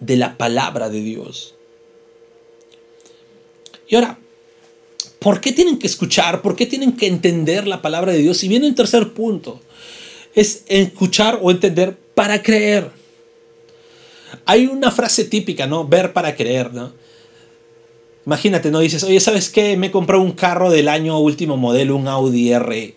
de 0.00 0.16
la 0.18 0.36
palabra 0.36 0.90
de 0.90 1.00
Dios. 1.00 1.54
Y 3.88 3.96
ahora, 3.96 4.18
¿por 5.18 5.40
qué 5.40 5.50
tienen 5.50 5.78
que 5.78 5.86
escuchar? 5.86 6.42
¿Por 6.42 6.54
qué 6.54 6.66
tienen 6.66 6.92
que 6.92 7.06
entender 7.06 7.66
la 7.66 7.80
palabra 7.80 8.12
de 8.12 8.18
Dios? 8.18 8.44
Y 8.44 8.48
viene 8.48 8.66
el 8.66 8.74
tercer 8.74 9.14
punto, 9.14 9.60
es 10.34 10.64
escuchar 10.66 11.38
o 11.40 11.50
entender 11.50 11.96
para 12.14 12.42
creer. 12.42 12.90
Hay 14.44 14.66
una 14.66 14.90
frase 14.90 15.24
típica, 15.24 15.66
¿no? 15.66 15.88
Ver 15.88 16.12
para 16.12 16.36
creer, 16.36 16.74
¿no? 16.74 16.92
Imagínate, 18.26 18.70
¿no? 18.70 18.80
Dices, 18.80 19.02
oye, 19.04 19.20
¿sabes 19.20 19.48
qué? 19.48 19.78
Me 19.78 19.90
compré 19.90 20.18
un 20.18 20.32
carro 20.32 20.70
del 20.70 20.88
año 20.88 21.18
último 21.18 21.56
modelo, 21.56 21.96
un 21.96 22.08
Audi 22.08 22.52
R, 22.52 22.94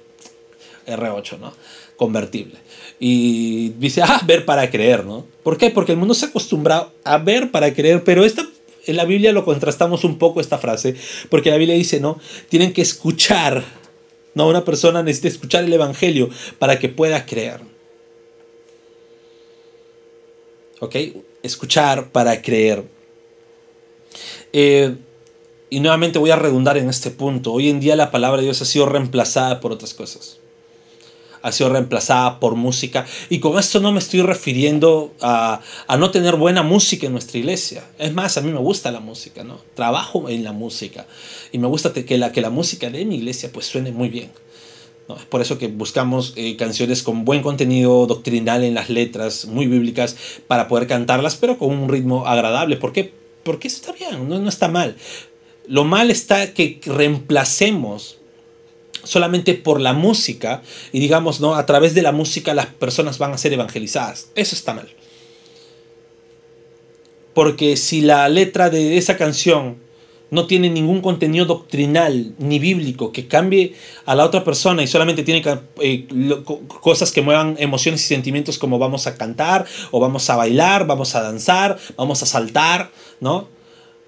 R8, 0.88 1.40
¿no? 1.40 1.54
Convertible. 1.96 2.67
Y 3.00 3.70
dice, 3.78 4.02
ah, 4.02 4.22
ver 4.26 4.46
para 4.46 4.70
creer, 4.70 5.06
¿no? 5.06 5.26
¿Por 5.44 5.58
qué? 5.58 5.70
Porque 5.70 5.92
el 5.92 5.98
mundo 5.98 6.14
se 6.14 6.26
ha 6.26 6.30
acostumbrado 6.30 6.94
a 7.04 7.18
ver 7.18 7.52
para 7.52 7.74
creer, 7.74 8.04
pero 8.04 8.26
esta, 8.26 8.48
en 8.86 8.96
la 8.96 9.06
Biblia 9.06 9.32
lo 9.32 9.46
contrastamos 9.46 10.04
un 10.04 10.18
poco 10.18 10.42
esta 10.42 10.58
frase, 10.58 10.96
porque 11.30 11.52
la 11.52 11.58
Biblia 11.58 11.76
dice, 11.76 12.00
¿no? 12.00 12.20
Tienen 12.50 12.74
que 12.74 12.82
escuchar, 12.82 13.64
¿no? 14.34 14.48
Una 14.48 14.66
persona 14.66 15.04
necesita 15.04 15.28
escuchar 15.28 15.64
el 15.64 15.74
Evangelio 15.74 16.30
para 16.58 16.80
que 16.80 16.90
pueda 16.90 17.26
creer. 17.26 17.62
¿Ok? 20.80 20.96
Escuchar 21.44 22.10
para 22.12 22.42
creer. 22.42 22.84
Eh, 24.54 24.96
y 25.70 25.80
nuevamente 25.82 26.18
voy 26.18 26.32
a 26.32 26.36
redundar 26.36 26.78
en 26.78 26.90
este 26.90 27.12
punto. 27.12 27.54
Hoy 27.54 27.70
en 27.70 27.80
día 27.80 27.96
la 27.96 28.10
palabra 28.10 28.38
de 28.38 28.46
Dios 28.46 28.62
ha 28.62 28.66
sido 28.66 28.88
reemplazada 28.88 29.60
por 29.60 29.72
otras 29.72 29.94
cosas 29.94 30.40
ha 31.42 31.52
sido 31.52 31.70
reemplazada 31.70 32.40
por 32.40 32.56
música. 32.56 33.06
Y 33.30 33.40
con 33.40 33.58
esto 33.58 33.80
no 33.80 33.92
me 33.92 34.00
estoy 34.00 34.22
refiriendo 34.22 35.14
a, 35.22 35.62
no 35.98 36.12
tener 36.12 36.36
buena 36.36 36.64
música 36.64 37.08
en 37.08 37.14
nuestra 37.14 37.38
iglesia. 37.40 37.84
Es 37.98 38.14
más, 38.14 38.38
a 38.38 38.42
mí 38.42 38.52
me 38.52 38.60
gusta 38.60 38.92
la 38.92 39.00
música, 39.00 39.44
¿no? 39.44 39.60
Trabajo 39.76 40.30
en 40.30 40.44
la 40.44 40.52
música. 40.52 41.06
Y 41.52 41.58
me 41.58 41.68
gusta 41.68 41.94
que 41.94 42.18
la, 42.18 42.32
que 42.32 42.42
la 42.42 42.50
música 42.50 42.90
de 42.90 43.06
mi 43.06 43.18
iglesia 43.18 43.52
pues 43.52 43.66
suene 43.66 43.92
muy 43.92 44.10
bien. 44.10 44.32
¿no? 45.08 45.16
Es 45.16 45.26
por 45.26 45.42
eso 45.42 45.58
que 45.58 45.68
buscamos 45.68 46.34
eh, 46.36 46.56
canciones 46.58 47.04
con 47.04 47.26
buen 47.26 47.42
contenido 47.42 48.08
doctrinal 48.08 48.64
en 48.64 48.74
las 48.74 48.90
letras, 48.90 49.46
muy 49.46 49.68
bíblicas, 49.68 50.18
para 50.48 50.68
poder 50.68 50.88
cantarlas, 50.88 51.36
pero 51.36 51.58
con 51.58 51.72
un 51.72 51.90
ritmo 51.90 52.26
agradable. 52.28 52.78
¿Por 52.78 52.94
qué? 52.94 53.14
Porque 53.44 53.68
está 53.68 53.94
bien, 53.94 54.28
no, 54.28 54.40
no 54.40 54.50
está 54.50 54.68
mal. 54.68 54.98
Lo 55.68 55.84
mal 55.84 56.12
está 56.12 56.54
que 56.54 56.80
reemplacemos 56.86 58.18
solamente 59.08 59.54
por 59.54 59.82
la 59.82 59.94
música 59.94 60.62
y 60.92 61.00
digamos, 61.00 61.40
¿no? 61.40 61.56
A 61.56 61.66
través 61.66 61.94
de 61.94 62.02
la 62.02 62.12
música 62.12 62.54
las 62.54 62.68
personas 62.68 63.18
van 63.18 63.34
a 63.34 63.38
ser 63.38 63.54
evangelizadas. 63.54 64.30
Eso 64.36 64.56
está 64.56 64.74
mal. 64.74 64.90
Porque 67.34 67.78
si 67.78 68.02
la 68.02 68.28
letra 68.30 68.70
de 68.70 68.98
esa 68.98 69.18
canción 69.18 69.78
no 70.30 70.46
tiene 70.48 70.70
ningún 70.70 71.02
contenido 71.02 71.46
doctrinal 71.46 72.34
ni 72.38 72.60
bíblico 72.60 73.12
que 73.12 73.28
cambie 73.28 73.76
a 74.06 74.16
la 74.16 74.26
otra 74.26 74.44
persona 74.44 74.84
y 74.84 74.88
solamente 74.88 75.24
tiene 75.24 75.42
eh, 75.80 76.08
cosas 76.82 77.12
que 77.12 77.22
muevan 77.22 77.56
emociones 77.60 78.04
y 78.04 78.08
sentimientos 78.08 78.58
como 78.58 78.78
vamos 78.78 79.08
a 79.08 79.16
cantar 79.16 79.66
o 79.92 80.00
vamos 80.00 80.30
a 80.30 80.36
bailar, 80.36 80.86
vamos 80.86 81.16
a 81.16 81.22
danzar, 81.22 81.78
vamos 81.96 82.22
a 82.24 82.26
saltar, 82.26 82.92
¿no? 83.22 83.57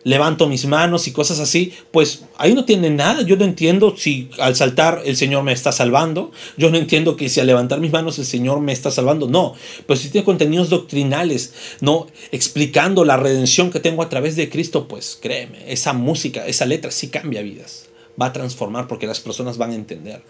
Levanto 0.04 0.48
mis 0.48 0.66
manos 0.66 1.08
y 1.08 1.12
cosas 1.12 1.40
así, 1.40 1.74
pues 1.92 2.24
ahí 2.38 2.54
no 2.54 2.66
tiene 2.66 2.90
nada. 2.90 3.22
Yo 3.22 3.36
no 3.36 3.44
entiendo 3.44 3.96
si 3.98 4.30
al 4.40 4.56
saltar 4.56 5.02
el 5.06 5.18
Señor 5.18 5.44
me 5.44 5.52
está 5.52 5.72
salvando. 5.72 6.32
Yo 6.58 6.70
no 6.70 6.78
entiendo 6.78 7.16
que 7.16 7.30
si 7.30 7.40
al 7.40 7.48
levantar 7.48 7.80
mis 7.80 7.92
manos 7.92 8.18
el 8.20 8.26
Señor 8.26 8.62
me 8.62 8.72
está 8.72 8.92
salvando. 8.92 9.28
No, 9.28 9.56
pero 9.86 10.00
si 10.00 10.10
tiene 10.10 10.26
contenidos 10.26 10.70
doctrinales, 10.70 11.54
no 11.82 12.08
explicando 12.32 13.06
la 13.06 13.18
redención 13.18 13.72
que 13.72 13.80
tengo 13.80 14.04
a 14.04 14.10
través 14.10 14.36
de 14.36 14.50
Cristo, 14.50 14.88
pues 14.88 15.18
créeme, 15.22 15.72
esa 15.72 15.94
música, 15.94 16.46
esa 16.48 16.66
letra 16.66 16.92
sí 16.92 17.10
cambia 17.10 17.42
vidas. 17.42 17.88
Va 18.22 18.28
a 18.28 18.34
transformar 18.34 18.88
porque 18.88 19.08
las 19.08 19.20
personas 19.20 19.58
van 19.58 19.72
a 19.72 19.76
entender. 19.76 20.22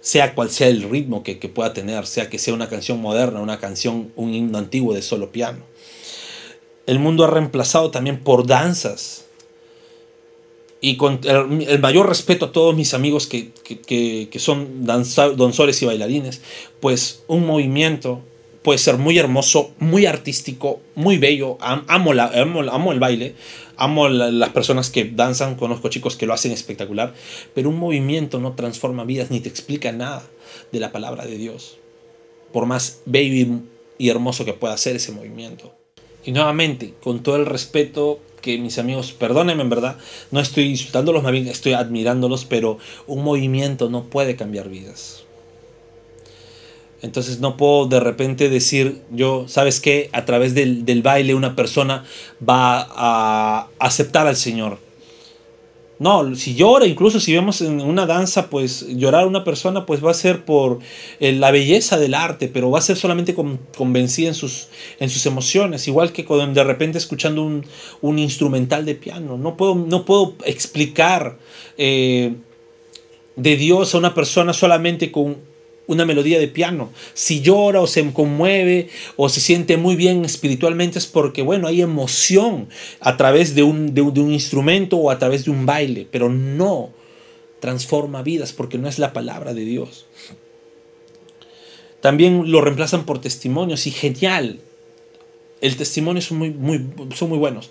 Sea 0.00 0.34
cual 0.36 0.50
sea 0.50 0.68
el 0.68 0.88
ritmo 0.88 1.24
que, 1.24 1.40
que 1.40 1.48
pueda 1.48 1.72
tener, 1.72 2.06
sea 2.06 2.30
que 2.30 2.38
sea 2.38 2.54
una 2.54 2.68
canción 2.68 3.00
moderna, 3.00 3.40
una 3.40 3.58
canción, 3.58 4.12
un 4.14 4.34
himno 4.34 4.58
antiguo 4.58 4.94
de 4.94 5.02
solo 5.02 5.32
piano 5.32 5.75
el 6.86 6.98
mundo 6.98 7.24
ha 7.24 7.30
reemplazado 7.30 7.90
también 7.90 8.20
por 8.20 8.46
danzas. 8.46 9.24
Y 10.80 10.96
con 10.96 11.20
el, 11.24 11.78
mayor 11.80 12.08
respeto 12.08 12.46
a 12.46 12.52
todos 12.52 12.76
mis 12.76 12.94
amigos 12.94 13.26
que, 13.26 14.30
son 14.38 14.84
danzores 14.86 15.82
y 15.82 15.86
bailarines, 15.86 16.42
pues 16.80 17.24
un 17.26 17.46
movimiento 17.46 18.20
puede 18.62 18.78
ser 18.78 18.98
muy 18.98 19.18
hermoso, 19.18 19.70
muy 19.78 20.06
artístico, 20.06 20.80
muy 20.94 21.18
bello. 21.18 21.56
Amo, 21.60 22.12
la, 22.12 22.26
amo, 22.26 22.92
el 22.92 23.00
baile, 23.00 23.34
amo 23.76 24.08
las 24.08 24.50
personas 24.50 24.90
que 24.90 25.04
danzan, 25.04 25.54
conozco 25.54 25.88
chicos 25.88 26.16
que 26.16 26.26
lo 26.26 26.34
hacen 26.34 26.52
espectacular, 26.52 27.14
pero 27.54 27.70
un 27.70 27.78
movimiento 27.78 28.38
no 28.38 28.52
transforma 28.54 29.04
vidas 29.04 29.30
ni 29.30 29.40
te 29.40 29.48
explica 29.48 29.92
nada 29.92 30.28
de 30.72 30.80
la 30.80 30.92
palabra 30.92 31.24
de 31.24 31.38
Dios, 31.38 31.78
por 32.52 32.66
más 32.66 33.02
bello 33.06 33.60
y 33.98 34.08
hermoso 34.08 34.44
que 34.44 34.52
pueda 34.52 34.76
ser 34.76 34.96
ese 34.96 35.12
movimiento. 35.12 35.75
Y 36.26 36.32
nuevamente, 36.32 36.92
con 37.00 37.22
todo 37.22 37.36
el 37.36 37.46
respeto 37.46 38.18
que 38.42 38.58
mis 38.58 38.78
amigos, 38.78 39.12
perdónenme 39.12 39.62
en 39.62 39.70
verdad, 39.70 39.96
no 40.32 40.40
estoy 40.40 40.64
insultándolos, 40.64 41.22
más 41.22 41.32
bien 41.32 41.46
estoy 41.46 41.72
admirándolos, 41.72 42.44
pero 42.44 42.78
un 43.06 43.22
movimiento 43.22 43.88
no 43.88 44.04
puede 44.04 44.34
cambiar 44.34 44.68
vidas. 44.68 45.22
Entonces 47.00 47.38
no 47.38 47.56
puedo 47.56 47.86
de 47.86 48.00
repente 48.00 48.48
decir 48.48 49.02
yo, 49.10 49.46
¿sabes 49.46 49.80
qué? 49.80 50.10
A 50.12 50.24
través 50.24 50.54
del, 50.54 50.84
del 50.84 51.02
baile 51.02 51.34
una 51.34 51.54
persona 51.54 52.04
va 52.46 52.88
a 52.90 53.68
aceptar 53.78 54.26
al 54.26 54.36
Señor. 54.36 54.85
No, 55.98 56.34
si 56.36 56.54
llora, 56.54 56.86
incluso 56.86 57.20
si 57.20 57.32
vemos 57.32 57.62
en 57.62 57.80
una 57.80 58.04
danza, 58.04 58.50
pues 58.50 58.86
llorar 58.86 59.22
a 59.22 59.26
una 59.26 59.44
persona, 59.44 59.86
pues 59.86 60.04
va 60.04 60.10
a 60.10 60.14
ser 60.14 60.44
por 60.44 60.80
eh, 61.20 61.32
la 61.32 61.50
belleza 61.50 61.98
del 61.98 62.12
arte, 62.12 62.48
pero 62.48 62.70
va 62.70 62.80
a 62.80 62.82
ser 62.82 62.96
solamente 62.98 63.34
convencida 63.34 64.28
en 64.28 64.34
sus, 64.34 64.68
en 65.00 65.08
sus 65.08 65.24
emociones, 65.24 65.88
igual 65.88 66.12
que 66.12 66.26
cuando 66.26 66.52
de 66.52 66.64
repente 66.64 66.98
escuchando 66.98 67.42
un, 67.42 68.18
instrumental 68.18 68.84
de 68.84 68.94
piano. 68.94 69.38
No 69.38 69.56
puedo, 69.56 69.74
no 69.74 70.04
puedo 70.04 70.34
explicar 70.44 71.38
eh, 71.78 72.34
de 73.36 73.56
Dios 73.56 73.94
a 73.94 73.98
una 73.98 74.12
persona 74.12 74.52
solamente 74.52 75.10
con 75.10 75.55
una 75.86 76.04
melodía 76.04 76.38
de 76.38 76.48
piano. 76.48 76.90
Si 77.14 77.40
llora 77.40 77.80
o 77.80 77.86
se 77.86 78.12
conmueve 78.12 78.88
o 79.16 79.28
se 79.28 79.40
siente 79.40 79.76
muy 79.76 79.96
bien 79.96 80.24
espiritualmente 80.24 80.98
es 80.98 81.06
porque, 81.06 81.42
bueno, 81.42 81.68
hay 81.68 81.82
emoción 81.82 82.68
a 83.00 83.16
través 83.16 83.54
de 83.54 83.62
un, 83.62 83.94
de, 83.94 84.02
un 84.02 84.32
instrumento 84.32 84.96
o 84.96 85.10
a 85.10 85.18
través 85.18 85.44
de 85.44 85.50
un 85.50 85.66
baile, 85.66 86.06
pero 86.10 86.28
no 86.28 86.90
transforma 87.60 88.22
vidas 88.22 88.52
porque 88.52 88.78
no 88.78 88.88
es 88.88 88.98
la 88.98 89.12
palabra 89.12 89.54
de 89.54 89.64
Dios. 89.64 90.06
También 92.00 92.50
lo 92.50 92.60
reemplazan 92.60 93.04
por 93.04 93.20
testimonios 93.20 93.86
y 93.86 93.90
genial. 93.90 94.60
El 95.60 95.76
testimonio 95.76 96.22
son 96.22 96.38
muy, 96.38 96.50
muy, 96.50 96.84
son 97.14 97.30
muy 97.30 97.38
buenos. 97.38 97.70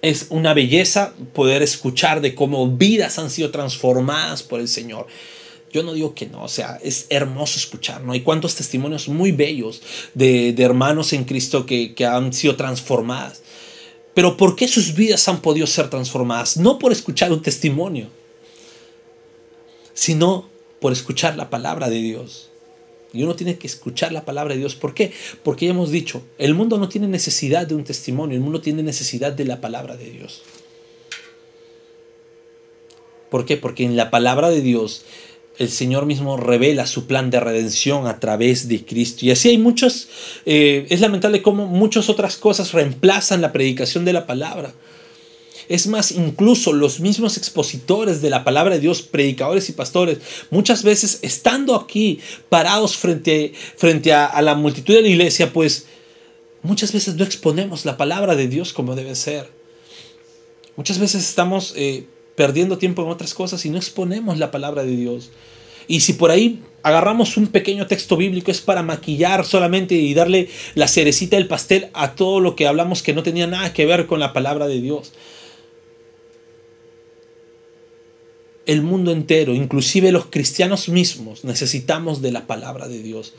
Es 0.00 0.28
una 0.30 0.54
belleza 0.54 1.14
poder 1.34 1.62
escuchar 1.62 2.20
de 2.20 2.34
cómo 2.34 2.68
vidas 2.68 3.18
han 3.18 3.30
sido 3.30 3.50
transformadas 3.50 4.42
por 4.42 4.60
el 4.60 4.68
Señor. 4.68 5.08
Yo 5.72 5.82
no 5.82 5.92
digo 5.92 6.14
que 6.14 6.26
no, 6.26 6.42
o 6.42 6.48
sea, 6.48 6.78
es 6.82 7.06
hermoso 7.10 7.58
escuchar, 7.58 8.02
¿no? 8.02 8.12
Hay 8.12 8.22
cuantos 8.22 8.54
testimonios 8.54 9.08
muy 9.08 9.32
bellos 9.32 9.82
de, 10.14 10.54
hermanos 10.58 11.12
en 11.12 11.24
Cristo 11.24 11.66
que, 11.66 11.94
que 11.94 12.06
han 12.06 12.32
sido 12.32 12.56
transformadas. 12.56 13.42
Pero 14.14 14.36
¿por 14.36 14.56
qué 14.56 14.66
sus 14.66 14.94
vidas 14.94 15.28
han 15.28 15.40
podido 15.40 15.66
ser 15.66 15.90
transformadas? 15.90 16.56
No 16.56 16.78
por 16.78 16.90
escuchar 16.92 17.32
un 17.32 17.42
testimonio, 17.42 18.08
sino 19.94 20.48
por 20.80 20.92
escuchar 20.92 21.36
la 21.36 21.50
palabra 21.50 21.88
de 21.88 21.98
Dios. 21.98 22.48
Y 23.12 23.22
uno 23.22 23.36
tiene 23.36 23.58
que 23.58 23.66
escuchar 23.66 24.12
la 24.12 24.24
palabra 24.24 24.54
de 24.54 24.60
Dios. 24.60 24.74
¿Por 24.74 24.94
qué? 24.94 25.12
Porque 25.42 25.66
ya 25.66 25.72
hemos 25.72 25.90
dicho, 25.90 26.22
el 26.36 26.54
mundo 26.54 26.78
no 26.78 26.88
tiene 26.88 27.08
necesidad 27.08 27.66
de 27.66 27.74
un 27.74 27.84
testimonio, 27.84 28.36
el 28.36 28.42
mundo 28.42 28.60
tiene 28.60 28.82
necesidad 28.82 29.32
de 29.32 29.44
la 29.44 29.60
palabra 29.60 29.96
de 29.96 30.10
Dios. 30.10 30.42
¿Por 33.30 33.44
qué? 33.44 33.56
Porque 33.56 33.84
en 33.84 33.96
la 33.96 34.10
palabra 34.10 34.50
de 34.50 34.60
Dios 34.60 35.04
el 35.58 35.70
Señor 35.70 36.06
mismo 36.06 36.36
revela 36.36 36.86
su 36.86 37.06
plan 37.06 37.30
de 37.30 37.40
redención 37.40 38.06
a 38.06 38.20
través 38.20 38.68
de 38.68 38.84
Cristo. 38.84 39.26
Y 39.26 39.32
así 39.32 39.48
hay 39.48 39.58
muchos, 39.58 40.08
eh, 40.46 40.86
es 40.88 41.00
lamentable 41.00 41.42
cómo 41.42 41.66
muchas 41.66 42.08
otras 42.08 42.36
cosas 42.36 42.72
reemplazan 42.72 43.40
la 43.40 43.52
predicación 43.52 44.04
de 44.04 44.12
la 44.12 44.26
palabra. 44.26 44.72
Es 45.68 45.86
más, 45.86 46.12
incluso 46.12 46.72
los 46.72 47.00
mismos 47.00 47.36
expositores 47.36 48.22
de 48.22 48.30
la 48.30 48.44
palabra 48.44 48.76
de 48.76 48.80
Dios, 48.80 49.02
predicadores 49.02 49.68
y 49.68 49.72
pastores, 49.72 50.18
muchas 50.50 50.82
veces 50.82 51.18
estando 51.22 51.74
aquí 51.74 52.20
parados 52.48 52.96
frente, 52.96 53.52
frente 53.76 54.12
a, 54.12 54.40
la 54.40 54.54
multitud 54.54 54.94
de 54.94 55.02
la 55.02 55.08
iglesia, 55.08 55.52
pues 55.52 55.86
muchas 56.62 56.92
veces 56.92 57.16
no 57.16 57.24
exponemos 57.24 57.84
la 57.84 57.96
palabra 57.98 58.34
de 58.34 58.48
Dios 58.48 58.72
como 58.72 58.94
debe 58.94 59.14
ser. 59.14 59.50
Muchas 60.76 60.98
veces 60.98 61.28
estamos 61.28 61.74
eh, 61.76 62.06
perdiendo 62.38 62.78
tiempo 62.78 63.02
en 63.02 63.08
otras 63.08 63.34
cosas 63.34 63.66
y 63.66 63.68
no 63.68 63.78
exponemos 63.78 64.38
la 64.38 64.52
palabra 64.52 64.84
de 64.84 64.94
Dios. 64.94 65.30
Y 65.88 66.00
si 66.00 66.12
por 66.12 66.30
ahí 66.30 66.62
agarramos 66.84 67.36
un 67.36 67.48
pequeño 67.48 67.88
texto 67.88 68.16
bíblico 68.16 68.52
es 68.52 68.60
para 68.60 68.84
maquillar 68.84 69.44
solamente 69.44 69.96
y 69.96 70.14
darle 70.14 70.48
la 70.76 70.86
cerecita 70.86 71.34
del 71.34 71.48
pastel 71.48 71.88
a 71.94 72.14
todo 72.14 72.38
lo 72.38 72.54
que 72.54 72.68
hablamos 72.68 73.02
que 73.02 73.12
no 73.12 73.24
tenía 73.24 73.48
nada 73.48 73.72
que 73.72 73.86
ver 73.86 74.06
con 74.06 74.20
la 74.20 74.32
palabra 74.32 74.68
de 74.68 74.80
Dios. 74.80 75.12
El 78.66 78.82
mundo 78.82 79.10
entero, 79.10 79.52
inclusive 79.52 80.12
los 80.12 80.26
cristianos 80.26 80.88
mismos, 80.88 81.42
necesitamos 81.42 82.22
de 82.22 82.30
la 82.30 82.46
palabra 82.46 82.86
de 82.86 83.02
Dios. 83.02 83.34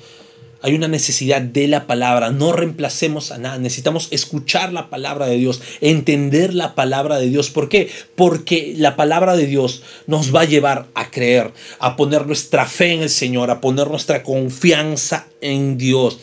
Hay 0.61 0.73
una 0.73 0.89
necesidad 0.89 1.41
de 1.41 1.67
la 1.67 1.87
palabra. 1.87 2.31
No 2.31 2.51
reemplacemos 2.51 3.31
a 3.31 3.37
nada. 3.37 3.57
Necesitamos 3.57 4.09
escuchar 4.11 4.73
la 4.73 4.89
palabra 4.89 5.25
de 5.25 5.37
Dios, 5.37 5.61
entender 5.79 6.53
la 6.53 6.75
palabra 6.75 7.17
de 7.17 7.29
Dios. 7.29 7.49
¿Por 7.49 7.69
qué? 7.69 7.89
Porque 8.15 8.73
la 8.75 8.97
palabra 8.97 9.37
de 9.37 9.47
Dios 9.47 9.83
nos 10.05 10.35
va 10.35 10.41
a 10.41 10.45
llevar 10.45 10.87
a 10.95 11.11
creer, 11.11 11.53
a 11.79 11.95
poner 11.95 12.27
nuestra 12.27 12.65
fe 12.65 12.93
en 12.93 13.01
el 13.01 13.09
Señor, 13.09 13.51
a 13.51 13.61
poner 13.61 13.87
nuestra 13.87 14.21
confianza 14.21 15.27
en 15.39 15.77
Dios. 15.77 16.19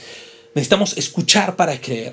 Necesitamos 0.55 0.99
escuchar 0.99 1.57
para 1.57 1.81
creer. 1.81 2.12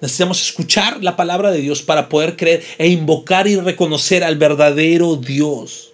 Necesitamos 0.00 0.40
escuchar 0.40 1.02
la 1.04 1.14
palabra 1.14 1.52
de 1.52 1.60
Dios 1.60 1.82
para 1.82 2.08
poder 2.08 2.36
creer 2.36 2.64
e 2.78 2.88
invocar 2.88 3.46
y 3.46 3.56
reconocer 3.56 4.24
al 4.24 4.36
verdadero 4.36 5.16
Dios. 5.16 5.89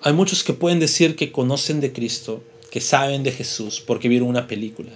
Hay 0.00 0.12
muchos 0.12 0.44
que 0.44 0.52
pueden 0.52 0.78
decir 0.78 1.16
que 1.16 1.32
conocen 1.32 1.80
de 1.80 1.92
Cristo, 1.92 2.42
que 2.70 2.80
saben 2.80 3.22
de 3.22 3.32
Jesús, 3.32 3.82
porque 3.84 4.08
vieron 4.08 4.28
una 4.28 4.46
película. 4.46 4.92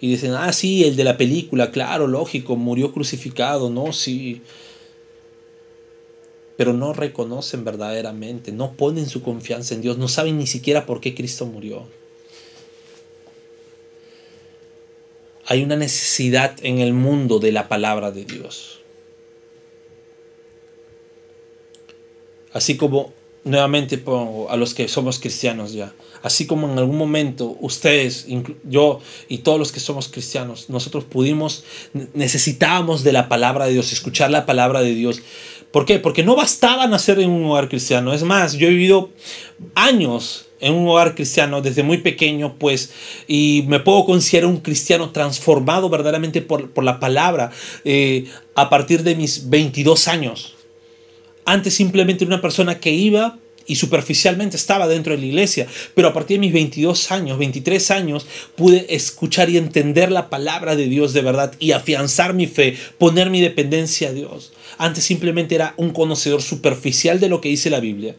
Y 0.00 0.08
dicen, 0.08 0.32
ah, 0.34 0.52
sí, 0.52 0.84
el 0.84 0.96
de 0.96 1.04
la 1.04 1.16
película, 1.16 1.70
claro, 1.70 2.06
lógico, 2.06 2.56
murió 2.56 2.92
crucificado, 2.92 3.70
no, 3.70 3.92
sí. 3.92 4.42
Pero 6.56 6.72
no 6.72 6.92
reconocen 6.92 7.64
verdaderamente, 7.64 8.52
no 8.52 8.72
ponen 8.74 9.08
su 9.08 9.22
confianza 9.22 9.74
en 9.74 9.80
Dios, 9.80 9.98
no 9.98 10.08
saben 10.08 10.38
ni 10.38 10.46
siquiera 10.46 10.86
por 10.86 11.00
qué 11.00 11.14
Cristo 11.14 11.46
murió. 11.46 11.84
Hay 15.46 15.62
una 15.62 15.76
necesidad 15.76 16.56
en 16.62 16.78
el 16.78 16.92
mundo 16.92 17.38
de 17.38 17.52
la 17.52 17.68
palabra 17.68 18.10
de 18.12 18.24
Dios. 18.24 18.83
Así 22.54 22.76
como, 22.78 23.12
nuevamente 23.44 23.98
pongo 23.98 24.50
a 24.50 24.56
los 24.56 24.72
que 24.72 24.88
somos 24.88 25.18
cristianos 25.18 25.72
ya, 25.72 25.92
así 26.22 26.46
como 26.46 26.70
en 26.70 26.78
algún 26.78 26.96
momento 26.96 27.58
ustedes, 27.60 28.26
yo 28.64 29.00
y 29.28 29.38
todos 29.38 29.58
los 29.58 29.70
que 29.70 29.80
somos 29.80 30.08
cristianos, 30.08 30.70
nosotros 30.70 31.04
pudimos, 31.04 31.64
necesitábamos 32.14 33.04
de 33.04 33.12
la 33.12 33.28
palabra 33.28 33.66
de 33.66 33.74
Dios, 33.74 33.92
escuchar 33.92 34.30
la 34.30 34.46
palabra 34.46 34.80
de 34.80 34.94
Dios. 34.94 35.20
¿Por 35.70 35.84
qué? 35.84 35.98
Porque 35.98 36.22
no 36.22 36.36
bastaba 36.36 36.86
nacer 36.86 37.18
en 37.18 37.30
un 37.30 37.44
hogar 37.46 37.68
cristiano. 37.68 38.14
Es 38.14 38.22
más, 38.22 38.54
yo 38.54 38.68
he 38.68 38.70
vivido 38.70 39.10
años 39.74 40.46
en 40.60 40.72
un 40.72 40.88
hogar 40.88 41.14
cristiano 41.14 41.60
desde 41.60 41.82
muy 41.82 41.98
pequeño, 41.98 42.54
pues, 42.58 42.92
y 43.26 43.64
me 43.66 43.80
puedo 43.80 44.04
considerar 44.04 44.48
un 44.48 44.58
cristiano 44.58 45.10
transformado 45.10 45.90
verdaderamente 45.90 46.40
por, 46.40 46.70
por 46.70 46.84
la 46.84 47.00
palabra 47.00 47.50
eh, 47.84 48.26
a 48.54 48.70
partir 48.70 49.02
de 49.02 49.16
mis 49.16 49.50
22 49.50 50.08
años. 50.08 50.54
Antes 51.44 51.74
simplemente 51.74 52.24
una 52.24 52.40
persona 52.40 52.80
que 52.80 52.92
iba 52.92 53.38
y 53.66 53.76
superficialmente 53.76 54.56
estaba 54.56 54.88
dentro 54.88 55.14
de 55.14 55.20
la 55.20 55.26
iglesia, 55.26 55.66
pero 55.94 56.08
a 56.08 56.12
partir 56.12 56.36
de 56.36 56.40
mis 56.40 56.52
22 56.52 57.10
años, 57.10 57.38
23 57.38 57.90
años, 57.90 58.26
pude 58.56 58.94
escuchar 58.94 59.48
y 59.50 59.56
entender 59.56 60.12
la 60.12 60.28
palabra 60.28 60.76
de 60.76 60.86
Dios 60.86 61.12
de 61.12 61.22
verdad 61.22 61.54
y 61.58 61.72
afianzar 61.72 62.34
mi 62.34 62.46
fe, 62.46 62.76
poner 62.98 63.30
mi 63.30 63.40
dependencia 63.40 64.10
a 64.10 64.12
Dios. 64.12 64.52
Antes 64.76 65.04
simplemente 65.04 65.54
era 65.54 65.74
un 65.76 65.90
conocedor 65.90 66.42
superficial 66.42 67.20
de 67.20 67.28
lo 67.28 67.40
que 67.40 67.48
dice 67.48 67.70
la 67.70 67.80
Biblia. 67.80 68.16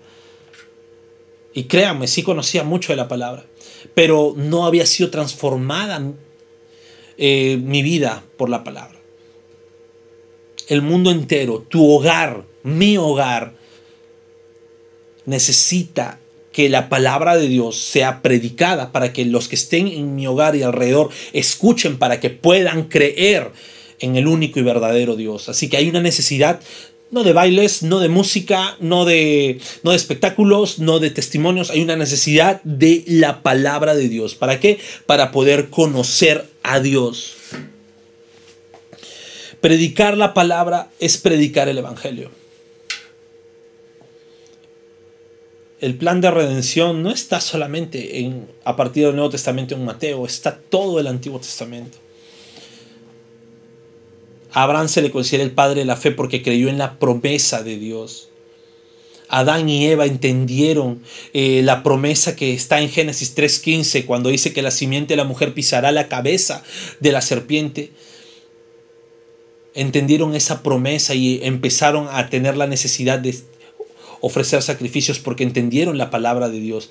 Y 1.53 1.65
créanme, 1.65 2.07
sí 2.07 2.23
conocía 2.23 2.63
mucho 2.63 2.91
de 2.91 2.97
la 2.97 3.07
palabra, 3.07 3.45
pero 3.93 4.33
no 4.35 4.65
había 4.65 4.85
sido 4.85 5.09
transformada 5.09 6.01
eh, 7.17 7.57
mi 7.63 7.81
vida 7.81 8.23
por 8.37 8.49
la 8.49 8.63
palabra. 8.63 8.94
El 10.67 10.81
mundo 10.81 11.11
entero, 11.11 11.65
tu 11.67 11.89
hogar, 11.89 12.45
mi 12.63 12.97
hogar 12.97 13.53
necesita 15.25 16.19
que 16.51 16.69
la 16.69 16.87
palabra 16.87 17.35
de 17.35 17.47
Dios 17.47 17.77
sea 17.77 18.21
predicada 18.21 18.91
para 18.91 19.11
que 19.11 19.25
los 19.25 19.49
que 19.49 19.55
estén 19.55 19.87
en 19.87 20.15
mi 20.15 20.25
hogar 20.25 20.55
y 20.55 20.63
alrededor 20.63 21.09
escuchen 21.33 21.97
para 21.97 22.19
que 22.19 22.29
puedan 22.29 22.83
creer 22.83 23.51
en 23.99 24.15
el 24.15 24.27
único 24.27 24.59
y 24.59 24.63
verdadero 24.63 25.15
Dios. 25.15 25.49
Así 25.49 25.67
que 25.67 25.77
hay 25.77 25.89
una 25.89 26.01
necesidad 26.01 26.61
no 27.11 27.23
de 27.23 27.33
bailes, 27.33 27.83
no 27.83 27.99
de 27.99 28.09
música, 28.09 28.77
no 28.79 29.05
de, 29.05 29.59
no 29.83 29.91
de 29.91 29.97
espectáculos, 29.97 30.79
no 30.79 30.99
de 30.99 31.11
testimonios, 31.11 31.69
hay 31.69 31.81
una 31.81 31.95
necesidad 31.95 32.61
de 32.63 33.03
la 33.07 33.41
palabra 33.41 33.95
de 33.95 34.09
Dios. 34.09 34.35
¿Para 34.35 34.59
qué? 34.59 34.79
Para 35.05 35.31
poder 35.31 35.69
conocer 35.69 36.45
a 36.63 36.79
Dios. 36.79 37.35
Predicar 39.65 40.15
la 40.15 40.35
palabra 40.35 40.91
es 40.99 41.17
predicar 41.17 41.67
el 41.69 41.79
Evangelio. 41.79 42.29
el 45.81 45.95
plan 45.95 46.21
de 46.21 46.29
redención 46.29 47.01
no 47.01 47.09
está 47.09 47.41
solamente 47.41 48.19
en, 48.19 48.47
a 48.63 48.75
partir 48.75 49.07
del 49.07 49.15
Nuevo 49.15 49.31
Testamento 49.31 49.73
en 49.73 49.83
Mateo, 49.83 50.27
está 50.27 50.55
todo 50.55 50.99
el 50.99 51.07
Antiguo 51.07 51.39
Testamento. 51.39 51.97
A 54.51 54.61
Abraham 54.61 54.87
se 54.87 55.01
le 55.01 55.09
considera 55.09 55.43
el 55.43 55.51
padre 55.51 55.79
de 55.79 55.85
la 55.85 55.95
fe 55.95 56.11
porque 56.11 56.43
creyó 56.43 56.69
en 56.69 56.77
la 56.77 56.99
promesa 56.99 57.63
de 57.63 57.79
Dios. 57.79 58.29
Adán 59.29 59.67
y 59.67 59.87
Eva 59.87 60.05
entendieron 60.05 61.01
eh, 61.33 61.61
la 61.63 61.81
promesa 61.81 62.35
que 62.35 62.53
está 62.53 62.81
en 62.81 62.89
Génesis 62.89 63.35
3.15 63.35 64.05
cuando 64.05 64.29
dice 64.29 64.53
que 64.53 64.61
la 64.61 64.69
simiente 64.69 65.13
de 65.13 65.17
la 65.17 65.23
mujer 65.23 65.55
pisará 65.55 65.91
la 65.91 66.07
cabeza 66.07 66.63
de 66.99 67.11
la 67.11 67.21
serpiente. 67.21 67.91
Entendieron 69.75 70.35
esa 70.35 70.63
promesa 70.63 71.13
y 71.13 71.39
empezaron 71.43 72.07
a 72.09 72.29
tener 72.29 72.57
la 72.57 72.65
necesidad 72.65 73.19
de 73.19 73.35
ofrecer 74.21 74.61
sacrificios 74.63 75.19
porque 75.19 75.43
entendieron 75.43 75.97
la 75.97 76.09
palabra 76.09 76.49
de 76.49 76.59
Dios. 76.59 76.89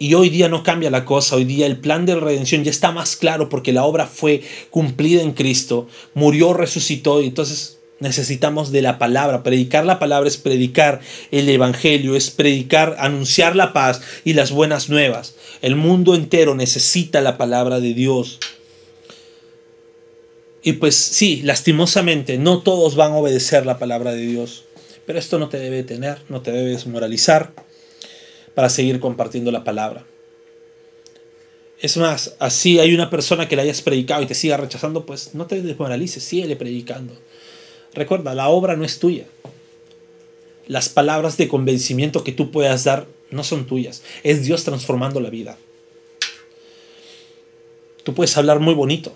Y 0.00 0.14
hoy 0.14 0.30
día 0.30 0.48
no 0.48 0.62
cambia 0.62 0.90
la 0.90 1.04
cosa, 1.04 1.36
hoy 1.36 1.44
día 1.44 1.66
el 1.66 1.78
plan 1.78 2.06
de 2.06 2.14
redención 2.14 2.62
ya 2.62 2.70
está 2.70 2.92
más 2.92 3.16
claro 3.16 3.48
porque 3.48 3.72
la 3.72 3.84
obra 3.84 4.06
fue 4.06 4.42
cumplida 4.70 5.22
en 5.22 5.32
Cristo, 5.32 5.88
murió, 6.14 6.52
resucitó 6.54 7.20
y 7.20 7.26
entonces 7.26 7.78
necesitamos 7.98 8.70
de 8.70 8.82
la 8.82 8.98
palabra. 8.98 9.42
Predicar 9.42 9.84
la 9.84 9.98
palabra 9.98 10.28
es 10.28 10.36
predicar 10.36 11.00
el 11.32 11.48
Evangelio, 11.48 12.14
es 12.14 12.30
predicar, 12.30 12.96
anunciar 13.00 13.56
la 13.56 13.72
paz 13.72 14.00
y 14.24 14.34
las 14.34 14.52
buenas 14.52 14.88
nuevas. 14.88 15.34
El 15.62 15.74
mundo 15.74 16.14
entero 16.14 16.54
necesita 16.54 17.20
la 17.20 17.36
palabra 17.36 17.80
de 17.80 17.94
Dios. 17.94 18.38
Y 20.68 20.74
pues 20.74 20.96
sí, 20.96 21.40
lastimosamente, 21.44 22.36
no 22.36 22.60
todos 22.60 22.94
van 22.94 23.12
a 23.12 23.16
obedecer 23.16 23.64
la 23.64 23.78
palabra 23.78 24.12
de 24.12 24.26
Dios. 24.26 24.64
Pero 25.06 25.18
esto 25.18 25.38
no 25.38 25.48
te 25.48 25.58
debe 25.58 25.82
tener, 25.82 26.18
no 26.28 26.42
te 26.42 26.52
debes 26.52 26.86
moralizar 26.86 27.54
para 28.54 28.68
seguir 28.68 29.00
compartiendo 29.00 29.50
la 29.50 29.64
palabra. 29.64 30.04
Es 31.80 31.96
más, 31.96 32.34
así 32.38 32.78
hay 32.80 32.94
una 32.94 33.08
persona 33.08 33.48
que 33.48 33.56
le 33.56 33.62
hayas 33.62 33.80
predicado 33.80 34.22
y 34.22 34.26
te 34.26 34.34
siga 34.34 34.58
rechazando, 34.58 35.06
pues 35.06 35.34
no 35.34 35.46
te 35.46 35.62
desmoralices, 35.62 36.22
síguele 36.22 36.54
predicando. 36.54 37.14
Recuerda, 37.94 38.34
la 38.34 38.50
obra 38.50 38.76
no 38.76 38.84
es 38.84 38.98
tuya. 38.98 39.24
Las 40.66 40.90
palabras 40.90 41.38
de 41.38 41.48
convencimiento 41.48 42.24
que 42.24 42.32
tú 42.32 42.50
puedas 42.50 42.84
dar 42.84 43.06
no 43.30 43.42
son 43.42 43.66
tuyas. 43.66 44.02
Es 44.22 44.44
Dios 44.44 44.64
transformando 44.64 45.18
la 45.20 45.30
vida. 45.30 45.56
Tú 48.02 48.12
puedes 48.12 48.36
hablar 48.36 48.60
muy 48.60 48.74
bonito, 48.74 49.14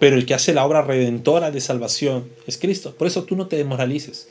pero 0.00 0.16
el 0.16 0.26
que 0.26 0.34
hace 0.34 0.52
la 0.52 0.64
obra 0.64 0.82
redentora 0.82 1.52
de 1.52 1.60
salvación 1.60 2.24
es 2.46 2.58
Cristo. 2.58 2.94
Por 2.96 3.06
eso 3.06 3.22
tú 3.24 3.36
no 3.36 3.46
te 3.46 3.56
desmoralices. 3.56 4.28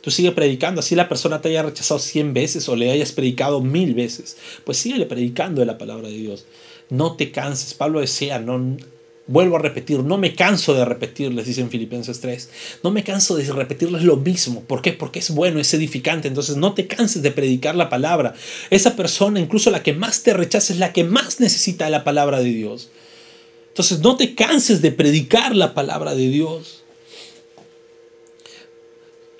Tú 0.00 0.10
sigue 0.10 0.32
predicando, 0.32 0.80
así 0.80 0.94
la 0.94 1.10
persona 1.10 1.42
te 1.42 1.50
haya 1.50 1.62
rechazado 1.62 2.00
cien 2.00 2.32
veces 2.32 2.68
o 2.70 2.74
le 2.74 2.90
hayas 2.90 3.12
predicado 3.12 3.60
mil 3.60 3.94
veces. 3.94 4.38
Pues 4.64 4.78
síguele 4.78 5.04
predicando 5.04 5.60
de 5.60 5.66
la 5.66 5.76
palabra 5.76 6.08
de 6.08 6.14
Dios. 6.14 6.46
No 6.88 7.16
te 7.16 7.30
canses. 7.30 7.74
Pablo 7.74 8.00
decía, 8.00 8.38
no, 8.38 8.78
vuelvo 9.26 9.56
a 9.56 9.60
repetir, 9.60 10.00
no 10.00 10.16
me 10.16 10.34
canso 10.34 10.72
de 10.72 10.86
repetirles, 10.86 11.46
dice 11.46 11.60
en 11.60 11.68
Filipenses 11.68 12.20
3. 12.20 12.50
No 12.82 12.90
me 12.90 13.04
canso 13.04 13.36
de 13.36 13.44
repetirles 13.52 14.02
lo 14.02 14.16
mismo. 14.16 14.62
¿Por 14.62 14.80
qué? 14.80 14.94
Porque 14.94 15.18
es 15.18 15.30
bueno, 15.30 15.60
es 15.60 15.74
edificante. 15.74 16.28
Entonces 16.28 16.56
no 16.56 16.72
te 16.72 16.86
canses 16.86 17.22
de 17.22 17.30
predicar 17.30 17.74
la 17.74 17.90
palabra. 17.90 18.34
Esa 18.70 18.96
persona, 18.96 19.38
incluso 19.38 19.70
la 19.70 19.82
que 19.82 19.92
más 19.92 20.22
te 20.22 20.32
rechaza, 20.32 20.72
es 20.72 20.78
la 20.78 20.94
que 20.94 21.04
más 21.04 21.40
necesita 21.40 21.90
la 21.90 22.04
palabra 22.04 22.40
de 22.40 22.50
Dios. 22.50 22.88
Entonces 23.70 24.00
no 24.00 24.16
te 24.16 24.34
canses 24.34 24.82
de 24.82 24.92
predicar 24.92 25.54
la 25.54 25.74
palabra 25.74 26.14
de 26.14 26.28
Dios. 26.28 26.82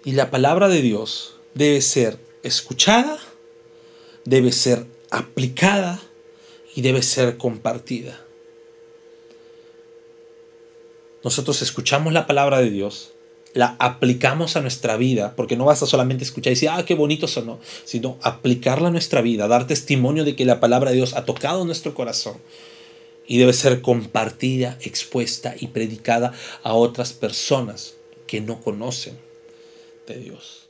Y 0.04 0.12
la 0.12 0.30
palabra 0.30 0.68
de 0.68 0.80
Dios 0.80 1.34
debe 1.54 1.82
ser 1.82 2.18
escuchada, 2.42 3.18
debe 4.24 4.52
ser 4.52 4.86
aplicada 5.10 6.00
y 6.74 6.80
debe 6.80 7.02
ser 7.02 7.36
compartida. 7.36 8.24
Nosotros 11.22 11.60
escuchamos 11.60 12.14
la 12.14 12.26
palabra 12.26 12.60
de 12.60 12.70
Dios, 12.70 13.10
la 13.52 13.76
aplicamos 13.78 14.56
a 14.56 14.62
nuestra 14.62 14.96
vida, 14.96 15.34
porque 15.36 15.56
no 15.56 15.66
basta 15.66 15.84
solamente 15.84 16.24
escuchar 16.24 16.52
y 16.52 16.54
decir, 16.54 16.70
ah, 16.70 16.84
qué 16.86 16.94
bonito 16.94 17.26
sonó, 17.26 17.58
sino 17.84 18.16
aplicarla 18.22 18.88
a 18.88 18.92
nuestra 18.92 19.20
vida, 19.20 19.48
dar 19.48 19.66
testimonio 19.66 20.24
de 20.24 20.34
que 20.34 20.46
la 20.46 20.60
palabra 20.60 20.90
de 20.90 20.96
Dios 20.96 21.12
ha 21.14 21.26
tocado 21.26 21.64
nuestro 21.66 21.92
corazón 21.94 22.38
y 23.30 23.38
debe 23.38 23.52
ser 23.52 23.80
compartida, 23.80 24.76
expuesta 24.80 25.54
y 25.56 25.68
predicada 25.68 26.32
a 26.64 26.74
otras 26.74 27.12
personas 27.12 27.94
que 28.26 28.40
no 28.40 28.60
conocen 28.60 29.16
de 30.08 30.16
Dios. 30.16 30.68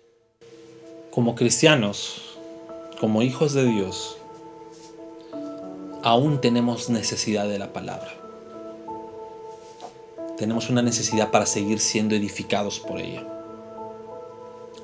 Como 1.10 1.36
cristianos, 1.36 2.36
como 3.00 3.22
hijos 3.22 3.54
de 3.54 3.64
Dios, 3.64 4.18
aún 6.02 6.42
tenemos 6.42 6.90
necesidad 6.90 7.48
de 7.48 7.58
la 7.58 7.72
palabra. 7.72 8.14
Tenemos 10.36 10.68
una 10.68 10.82
necesidad 10.82 11.30
para 11.30 11.46
seguir 11.46 11.80
siendo 11.80 12.14
edificados 12.14 12.78
por 12.78 13.00
ella. 13.00 13.39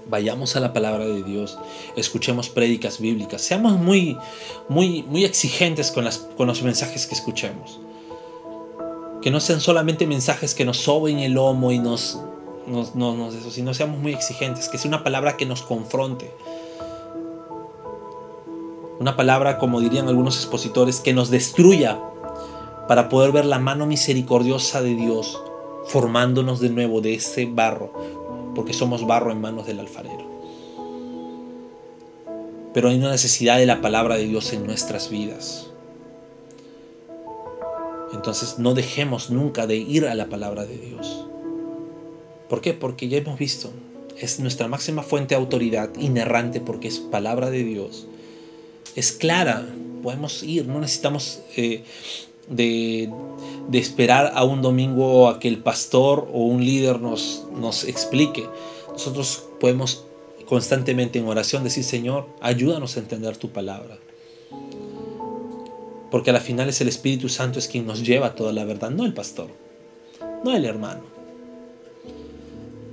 Vayamos 0.09 0.55
a 0.55 0.61
la 0.61 0.73
palabra 0.73 1.05
de 1.05 1.23
Dios, 1.25 1.59
escuchemos 1.97 2.49
prédicas 2.49 3.01
bíblicas, 3.01 3.43
seamos 3.43 3.73
muy, 3.73 4.17
muy, 4.69 5.03
muy 5.03 5.25
exigentes 5.25 5.91
con, 5.91 6.05
las, 6.05 6.19
con 6.37 6.47
los 6.47 6.63
mensajes 6.63 7.07
que 7.07 7.15
escuchemos. 7.15 7.81
Que 9.21 9.33
no 9.33 9.41
sean 9.41 9.61
solamente 9.61 10.07
mensajes 10.07 10.55
que 10.55 10.65
nos 10.65 10.77
soben 10.77 11.19
el 11.19 11.33
lomo 11.33 11.73
y 11.73 11.81
nos, 11.81 12.21
no, 12.69 12.89
no, 12.95 13.17
no 13.17 13.29
eso, 13.31 13.51
si 13.51 13.63
no 13.63 13.75
seamos 13.75 13.99
muy 13.99 14.13
exigentes, 14.13 14.69
que 14.69 14.79
sea 14.79 14.89
una 14.89 15.03
palabra 15.03 15.37
que 15.37 15.45
nos 15.45 15.63
confronte. 15.63 16.31
Una 19.01 19.17
palabra, 19.17 19.59
como 19.59 19.81
dirían 19.81 20.09
algunos 20.09 20.37
expositores, 20.37 21.01
que 21.01 21.13
nos 21.13 21.31
destruya 21.31 22.01
para 22.87 23.09
poder 23.09 23.33
ver 23.33 23.45
la 23.45 23.59
mano 23.59 23.87
misericordiosa 23.87 24.81
de 24.83 24.95
Dios 24.95 25.37
formándonos 25.87 26.61
de 26.61 26.71
nuevo 26.71 27.01
de 27.01 27.15
ese 27.15 27.47
barro, 27.47 27.93
porque 28.57 28.73
somos 28.73 29.07
barro 29.07 29.31
en 29.31 29.41
manos 29.41 29.67
del 29.67 29.79
alfarero. 29.79 30.25
Pero 32.73 32.89
hay 32.89 32.97
una 32.97 33.11
necesidad 33.11 33.59
de 33.59 33.67
la 33.67 33.83
palabra 33.83 34.17
de 34.17 34.27
Dios 34.27 34.53
en 34.53 34.67
nuestras 34.67 35.11
vidas. 35.11 35.69
Entonces 38.13 38.59
no 38.59 38.73
dejemos 38.75 39.31
nunca 39.31 39.67
de 39.67 39.77
ir 39.77 40.07
a 40.07 40.15
la 40.15 40.29
palabra 40.29 40.65
de 40.65 40.79
Dios. 40.79 41.27
¿Por 42.49 42.63
qué? 42.63 42.73
Porque 42.73 43.09
ya 43.09 43.19
hemos 43.19 43.39
visto, 43.39 43.71
es 44.19 44.41
nuestra 44.41 44.69
máxima 44.69 45.03
fuente 45.03 45.35
de 45.35 45.41
autoridad, 45.41 45.91
inerrante 45.99 46.61
porque 46.61 46.89
es 46.89 46.99
palabra 46.99 47.51
de 47.51 47.63
Dios. 47.63 48.07
Es 48.95 49.13
clara, 49.13 49.67
podemos 50.03 50.43
ir, 50.43 50.67
no 50.67 50.81
necesitamos 50.81 51.41
eh, 51.57 51.85
de, 52.49 53.11
esperar 53.73 54.33
a 54.35 54.45
un 54.45 54.63
domingo 54.63 55.29
a 55.29 55.39
que 55.39 55.49
el 55.49 55.59
pastor 55.59 56.29
o 56.33 56.45
un 56.45 56.65
líder 56.65 57.01
nos, 57.01 57.47
nos 57.55 57.85
explique. 57.85 58.49
Nosotros 58.93 59.45
podemos 59.61 60.07
constantemente 60.47 61.19
en 61.19 61.29
oración 61.29 61.65
decir, 61.65 61.85
Señor, 61.85 62.27
ayúdanos 62.41 62.97
a 62.97 63.01
entender 63.01 63.37
tu 63.37 63.51
palabra. 63.51 63.99
Porque 66.11 66.31
a 66.31 66.33
la 66.33 66.41
final 66.41 66.69
es 66.69 66.81
el 66.81 66.89
Espíritu 66.89 67.29
Santo 67.29 67.59
es 67.59 67.69
quien 67.69 67.87
nos 67.87 68.05
lleva 68.05 68.35
toda 68.35 68.53
la 68.53 68.65
verdad, 68.65 68.91
no 68.91 69.05
el 69.05 69.13
pastor, 69.13 69.49
no 70.45 70.55
el 70.55 70.65
hermano. 70.65 71.03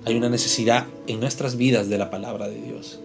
Hay 0.05 0.15
una 0.15 0.29
necesidad 0.29 0.87
en 1.07 1.19
nuestras 1.19 1.55
vidas 1.55 1.87
de 1.87 1.97
la 1.97 2.09
palabra 2.09 2.49
de 2.49 2.59
Dios. 2.59 2.99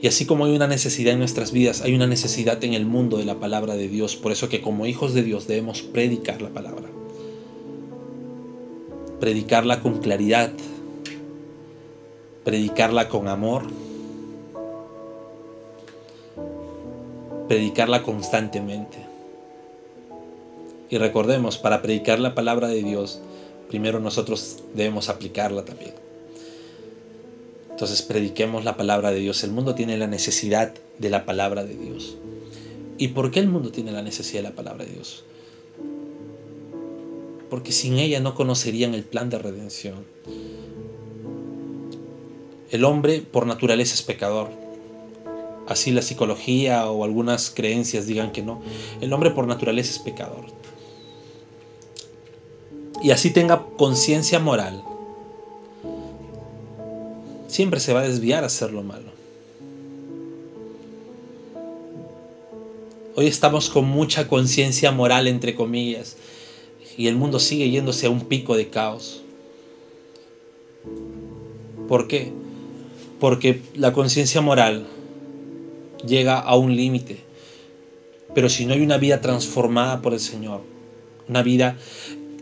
Y 0.00 0.08
así 0.08 0.26
como 0.26 0.44
hay 0.44 0.54
una 0.54 0.66
necesidad 0.66 1.14
en 1.14 1.18
nuestras 1.18 1.52
vidas, 1.52 1.80
hay 1.80 1.94
una 1.94 2.06
necesidad 2.06 2.62
en 2.62 2.74
el 2.74 2.84
mundo 2.84 3.16
de 3.16 3.24
la 3.24 3.36
palabra 3.36 3.76
de 3.76 3.88
Dios. 3.88 4.16
Por 4.16 4.30
eso 4.30 4.48
que 4.48 4.60
como 4.60 4.86
hijos 4.86 5.14
de 5.14 5.22
Dios 5.22 5.46
debemos 5.46 5.82
predicar 5.82 6.42
la 6.42 6.50
palabra. 6.50 6.88
Predicarla 9.20 9.80
con 9.80 9.98
claridad. 9.98 10.52
Predicarla 12.44 13.08
con 13.08 13.28
amor. 13.28 13.62
Predicarla 17.48 18.02
constantemente. 18.02 18.98
Y 20.90 20.98
recordemos, 20.98 21.58
para 21.58 21.80
predicar 21.82 22.20
la 22.20 22.34
palabra 22.34 22.68
de 22.68 22.82
Dios, 22.82 23.20
primero 23.68 23.98
nosotros 23.98 24.62
debemos 24.74 25.08
aplicarla 25.08 25.64
también. 25.64 26.05
Entonces 27.76 28.00
prediquemos 28.00 28.64
la 28.64 28.78
palabra 28.78 29.10
de 29.10 29.20
Dios. 29.20 29.44
El 29.44 29.50
mundo 29.50 29.74
tiene 29.74 29.98
la 29.98 30.06
necesidad 30.06 30.72
de 30.98 31.10
la 31.10 31.26
palabra 31.26 31.62
de 31.62 31.76
Dios. 31.76 32.16
¿Y 32.96 33.08
por 33.08 33.30
qué 33.30 33.40
el 33.40 33.48
mundo 33.48 33.70
tiene 33.70 33.92
la 33.92 34.00
necesidad 34.00 34.38
de 34.38 34.48
la 34.48 34.54
palabra 34.54 34.86
de 34.86 34.92
Dios? 34.92 35.24
Porque 37.50 37.72
sin 37.72 37.98
ella 37.98 38.18
no 38.20 38.34
conocerían 38.34 38.94
el 38.94 39.04
plan 39.04 39.28
de 39.28 39.38
redención. 39.38 40.06
El 42.70 42.84
hombre 42.84 43.20
por 43.20 43.46
naturaleza 43.46 43.92
es 43.92 44.00
pecador. 44.00 44.48
Así 45.68 45.90
la 45.90 46.00
psicología 46.00 46.90
o 46.90 47.04
algunas 47.04 47.50
creencias 47.50 48.06
digan 48.06 48.32
que 48.32 48.40
no. 48.40 48.62
El 49.02 49.12
hombre 49.12 49.32
por 49.32 49.46
naturaleza 49.46 49.90
es 49.90 49.98
pecador 49.98 50.46
y 53.02 53.10
así 53.10 53.30
tenga 53.30 53.62
conciencia 53.76 54.38
moral, 54.38 54.82
siempre 57.46 57.80
se 57.80 57.92
va 57.92 58.00
a 58.00 58.08
desviar 58.08 58.42
a 58.44 58.48
hacer 58.48 58.72
lo 58.72 58.82
malo. 58.82 59.16
Hoy 63.14 63.26
estamos 63.26 63.70
con 63.70 63.86
mucha 63.86 64.28
conciencia 64.28 64.92
moral, 64.92 65.26
entre 65.26 65.54
comillas, 65.54 66.16
y 66.98 67.06
el 67.06 67.16
mundo 67.16 67.40
sigue 67.40 67.70
yéndose 67.70 68.06
a 68.06 68.10
un 68.10 68.26
pico 68.26 68.56
de 68.56 68.68
caos. 68.68 69.22
¿Por 71.88 72.08
qué? 72.08 72.32
Porque 73.18 73.62
la 73.74 73.92
conciencia 73.92 74.42
moral 74.42 74.86
llega 76.06 76.38
a 76.38 76.56
un 76.56 76.76
límite. 76.76 77.20
Pero 78.34 78.50
si 78.50 78.66
no 78.66 78.74
hay 78.74 78.82
una 78.82 78.98
vida 78.98 79.22
transformada 79.22 80.02
por 80.02 80.12
el 80.12 80.20
Señor, 80.20 80.60
una 81.26 81.42
vida 81.42 81.78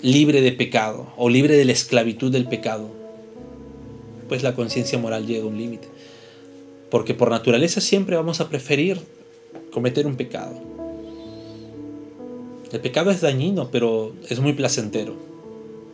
libre 0.03 0.41
de 0.41 0.51
pecado 0.51 1.13
o 1.17 1.29
libre 1.29 1.57
de 1.57 1.65
la 1.65 1.73
esclavitud 1.73 2.33
del 2.33 2.49
pecado, 2.49 3.04
pues 4.29 4.43
la 4.43 4.55
conciencia 4.55 4.99
moral 4.99 5.27
llega 5.27 5.45
a 5.45 5.49
un 5.49 5.59
límite. 5.59 5.89
Porque 6.91 7.15
por 7.15 7.31
naturaleza 7.31 7.81
siempre 7.81 8.17
vamos 8.17 8.41
a 8.41 8.49
preferir 8.49 9.01
cometer 9.73 10.07
un 10.07 10.17
pecado. 10.17 10.55
El 12.73 12.81
pecado 12.81 13.11
es 13.11 13.21
dañino, 13.21 13.71
pero 13.71 14.15
es 14.29 14.41
muy 14.41 14.53
placentero. 14.53 15.15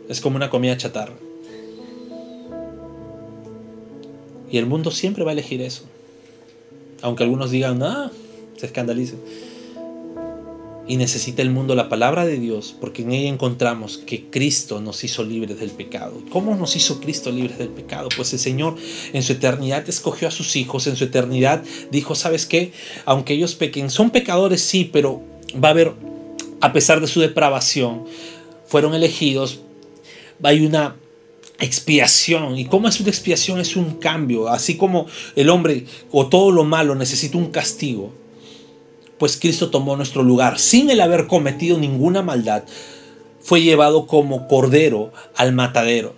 Es 0.09 0.21
como 0.21 0.35
una 0.35 0.49
comida 0.49 0.77
chatarra. 0.77 1.13
Y 4.51 4.57
el 4.57 4.65
mundo 4.65 4.91
siempre 4.91 5.23
va 5.23 5.31
a 5.31 5.33
elegir 5.33 5.61
eso. 5.61 5.83
Aunque 7.01 7.23
algunos 7.23 7.51
digan, 7.51 7.81
ah, 7.83 8.11
se 8.57 8.65
escandalicen. 8.65 9.19
Y 10.91 10.97
necesita 10.97 11.41
el 11.41 11.51
mundo 11.51 11.73
la 11.73 11.87
palabra 11.87 12.25
de 12.25 12.37
Dios, 12.37 12.75
porque 12.77 13.03
en 13.03 13.13
ella 13.13 13.29
encontramos 13.29 13.97
que 13.97 14.25
Cristo 14.25 14.81
nos 14.81 15.05
hizo 15.05 15.23
libres 15.23 15.57
del 15.57 15.69
pecado. 15.69 16.21
¿Cómo 16.29 16.53
nos 16.53 16.75
hizo 16.75 16.99
Cristo 16.99 17.31
libres 17.31 17.57
del 17.59 17.69
pecado? 17.69 18.09
Pues 18.13 18.33
el 18.33 18.39
Señor 18.39 18.75
en 19.13 19.23
su 19.23 19.31
eternidad 19.31 19.87
escogió 19.87 20.27
a 20.27 20.31
sus 20.31 20.57
hijos, 20.57 20.87
en 20.87 20.97
su 20.97 21.05
eternidad 21.05 21.63
dijo, 21.91 22.13
¿sabes 22.13 22.45
qué? 22.45 22.73
Aunque 23.05 23.35
ellos 23.35 23.55
pequen, 23.55 23.89
son 23.89 24.09
pecadores, 24.09 24.59
sí, 24.59 24.89
pero 24.91 25.21
va 25.63 25.69
a 25.69 25.71
haber, 25.71 25.93
a 26.59 26.73
pesar 26.73 26.99
de 26.99 27.07
su 27.07 27.21
depravación, 27.21 28.03
fueron 28.65 28.93
elegidos, 28.93 29.61
hay 30.43 30.65
una 30.65 30.97
expiación. 31.61 32.57
¿Y 32.57 32.65
cómo 32.65 32.89
es 32.89 32.99
una 32.99 33.11
expiación? 33.11 33.61
Es 33.61 33.77
un 33.77 33.91
cambio. 33.91 34.49
Así 34.49 34.75
como 34.75 35.05
el 35.37 35.47
hombre 35.47 35.85
o 36.11 36.27
todo 36.27 36.51
lo 36.51 36.65
malo 36.65 36.95
necesita 36.95 37.37
un 37.37 37.49
castigo 37.49 38.11
pues 39.21 39.37
Cristo 39.37 39.69
tomó 39.69 39.95
nuestro 39.95 40.23
lugar 40.23 40.57
sin 40.57 40.89
el 40.89 40.99
haber 40.99 41.27
cometido 41.27 41.77
ninguna 41.77 42.23
maldad. 42.23 42.63
Fue 43.39 43.61
llevado 43.61 44.07
como 44.07 44.47
cordero 44.47 45.13
al 45.35 45.53
matadero. 45.53 46.15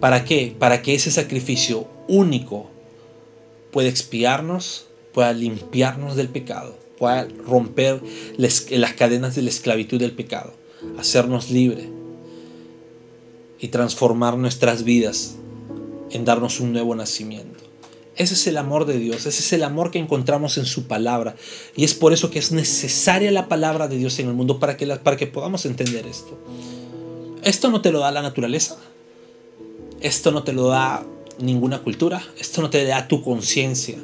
¿Para 0.00 0.24
qué? 0.24 0.56
Para 0.58 0.80
que 0.80 0.94
ese 0.94 1.10
sacrificio 1.10 1.86
único 2.08 2.70
pueda 3.70 3.90
expiarnos, 3.90 4.86
pueda 5.12 5.34
limpiarnos 5.34 6.16
del 6.16 6.30
pecado, 6.30 6.74
pueda 6.96 7.28
romper 7.44 8.00
las 8.38 8.94
cadenas 8.96 9.34
de 9.34 9.42
la 9.42 9.50
esclavitud 9.50 10.00
del 10.00 10.12
pecado, 10.12 10.54
hacernos 10.98 11.50
libre 11.50 11.86
y 13.60 13.68
transformar 13.68 14.38
nuestras 14.38 14.84
vidas 14.84 15.36
en 16.12 16.24
darnos 16.24 16.60
un 16.60 16.72
nuevo 16.72 16.94
nacimiento. 16.94 17.67
Ese 18.18 18.34
es 18.34 18.48
el 18.48 18.56
amor 18.56 18.84
de 18.84 18.98
Dios, 18.98 19.26
ese 19.26 19.28
es 19.28 19.52
el 19.52 19.62
amor 19.62 19.92
que 19.92 20.00
encontramos 20.00 20.58
en 20.58 20.66
su 20.66 20.88
palabra. 20.88 21.36
Y 21.76 21.84
es 21.84 21.94
por 21.94 22.12
eso 22.12 22.32
que 22.32 22.40
es 22.40 22.50
necesaria 22.50 23.30
la 23.30 23.46
palabra 23.46 23.86
de 23.86 23.96
Dios 23.96 24.18
en 24.18 24.26
el 24.26 24.34
mundo 24.34 24.58
para 24.58 24.76
que, 24.76 24.88
para 24.88 25.16
que 25.16 25.28
podamos 25.28 25.64
entender 25.66 26.04
esto. 26.04 26.36
Esto 27.44 27.70
no 27.70 27.80
te 27.80 27.92
lo 27.92 28.00
da 28.00 28.10
la 28.10 28.20
naturaleza, 28.20 28.76
esto 30.00 30.32
no 30.32 30.42
te 30.42 30.52
lo 30.52 30.66
da 30.66 31.06
ninguna 31.38 31.84
cultura, 31.84 32.20
esto 32.40 32.60
no 32.60 32.70
te 32.70 32.84
da 32.84 33.06
tu 33.06 33.22
conciencia. 33.22 33.98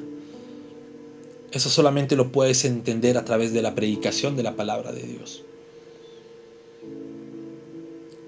Eso 1.51 1.69
solamente 1.69 2.15
lo 2.15 2.31
puedes 2.31 2.65
entender 2.65 3.19
a 3.19 3.25
través 3.25 3.53
de 3.53 3.63
la 3.63 3.75
predicación 3.75 4.37
de 4.37 4.45
la 4.45 4.55
palabra 4.55 4.93
de 4.93 5.03
Dios. 5.03 5.43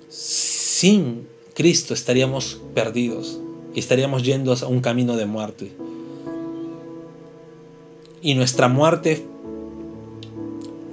Sin 0.08 1.28
Cristo 1.54 1.94
estaríamos 1.94 2.60
perdidos 2.74 3.38
estaríamos 3.80 4.22
yendo 4.22 4.52
a 4.52 4.66
un 4.66 4.80
camino 4.80 5.16
de 5.16 5.26
muerte. 5.26 5.72
Y 8.22 8.34
nuestra 8.34 8.68
muerte 8.68 9.24